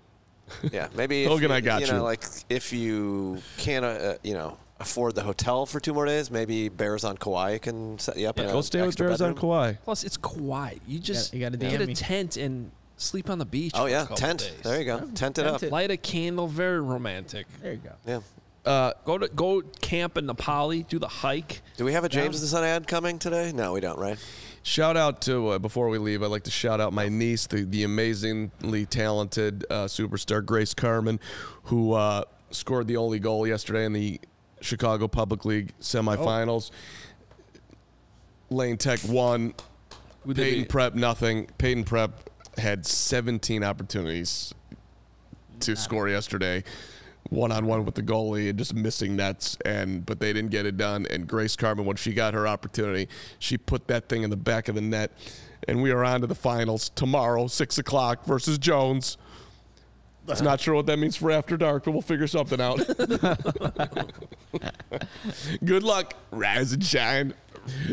[0.71, 1.23] Yeah, maybe.
[1.23, 1.87] If Hogan, you, I got you.
[1.87, 1.93] you.
[1.93, 6.29] Know, like if you can't, uh, you know, afford the hotel for two more days,
[6.29, 8.39] maybe Bears on Kauai can set you up.
[8.39, 9.35] in Go an stay with extra Bears on.
[9.35, 9.73] Kauai.
[9.83, 10.81] Plus, it's quiet.
[10.87, 13.73] You just you gotta get a tent and sleep on the beach.
[13.75, 14.39] Oh for yeah, couple tent.
[14.39, 14.61] days.
[14.63, 14.99] There you go.
[15.15, 15.63] Tent it up.
[15.63, 15.71] It.
[15.71, 16.47] Light a candle.
[16.47, 17.47] Very romantic.
[17.61, 17.91] There you go.
[18.05, 18.19] Yeah.
[18.65, 20.83] Uh, Go to go camp in Na Pali.
[20.83, 21.61] Do the hike.
[21.77, 23.51] Do we have a James the Sun ad coming today?
[23.53, 23.99] No, we don't.
[23.99, 24.17] Right?
[24.63, 27.63] Shout out to uh, before we leave, I'd like to shout out my niece, the
[27.63, 31.19] the amazingly talented uh, superstar Grace Carman,
[31.65, 34.19] who uh, scored the only goal yesterday in the
[34.61, 36.71] Chicago Public League semifinals.
[38.49, 39.53] Lane Tech won.
[40.25, 41.47] Would Payton be- Prep nothing.
[41.59, 44.53] Payton Prep had 17 opportunities
[45.59, 46.63] to score yesterday,
[47.29, 49.57] one on one with the goalie and just missing nets.
[49.65, 51.05] And but they didn't get it done.
[51.09, 53.07] And Grace Carman, when she got her opportunity,
[53.39, 55.11] she put that thing in the back of the net.
[55.67, 59.17] And we are on to the finals tomorrow, six o'clock versus Jones.
[60.27, 62.77] It's not sure what that means for after dark, but we'll figure something out.
[65.63, 67.35] Good luck, rise and shine.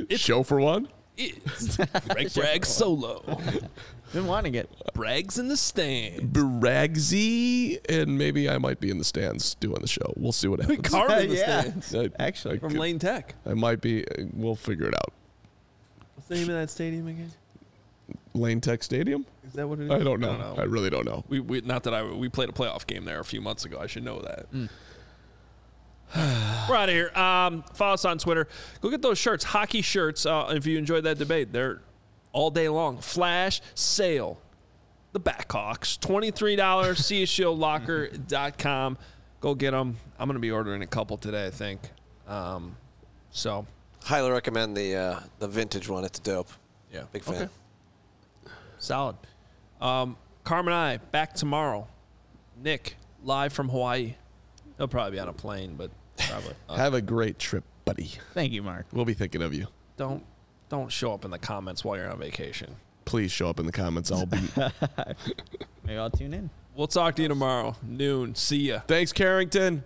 [0.09, 0.89] It's, Show for one.
[1.17, 3.23] It's Greg Braggs solo.
[4.13, 4.69] Been wanting it.
[4.95, 6.33] Braggs in the stand.
[6.35, 10.13] Bragsy, and maybe I might be in the stands doing the show.
[10.17, 10.89] We'll see what happens.
[10.89, 11.61] Carman in the Yeah.
[11.63, 11.95] stands.
[11.95, 12.57] I, Actually.
[12.57, 13.35] I, From could- Lane Tech.
[13.47, 14.05] I might be.
[14.35, 15.13] We'll figure it out.
[16.15, 17.31] What's the name of that stadium again?
[18.35, 19.27] Lane Tech Stadium?
[19.47, 19.91] Is that what it is?
[19.91, 20.55] I don't know.
[20.57, 21.25] I, really don't know.
[21.29, 23.79] We, we not that I we played a playoff game there a few months ago.
[23.81, 24.47] I should know that.
[26.69, 27.11] We're out of here.
[27.17, 28.47] Um, follow us on Twitter.
[28.81, 30.27] Go get those shirts, hockey shirts.
[30.27, 31.81] Uh, if you enjoyed that debate, they're
[32.33, 32.99] all day long.
[32.99, 34.39] Flash sale.
[35.13, 36.99] The Blackhawks, twenty three dollars.
[37.03, 38.99] CSHieldLocker.com.
[39.41, 39.97] Go get them.
[40.19, 41.47] I'm gonna be ordering a couple today.
[41.47, 41.81] I think.
[42.27, 42.77] Um,
[43.31, 43.67] so
[44.05, 46.05] Highly recommend the uh, the vintage one.
[46.05, 46.49] It's dope.
[46.93, 47.35] yeah, Big fan.
[47.35, 47.49] Okay.
[48.79, 49.17] Solid.
[49.81, 51.87] Um, Carman and I back tomorrow.
[52.63, 54.15] Nick live from Hawaii.
[54.77, 58.11] He'll probably be on a plane, but probably uh, Have a great trip, buddy.
[58.35, 58.87] Thank you, Mark.
[58.93, 59.67] We'll be thinking of you.
[59.97, 60.25] don't
[60.73, 62.77] don't show up in the comments while you're on vacation.
[63.05, 64.11] Please show up in the comments.
[64.11, 64.39] I'll be.
[65.85, 66.49] Maybe I'll tune in.
[66.75, 68.35] We'll talk to you tomorrow noon.
[68.35, 68.81] See ya.
[68.87, 69.85] Thanks, Carrington.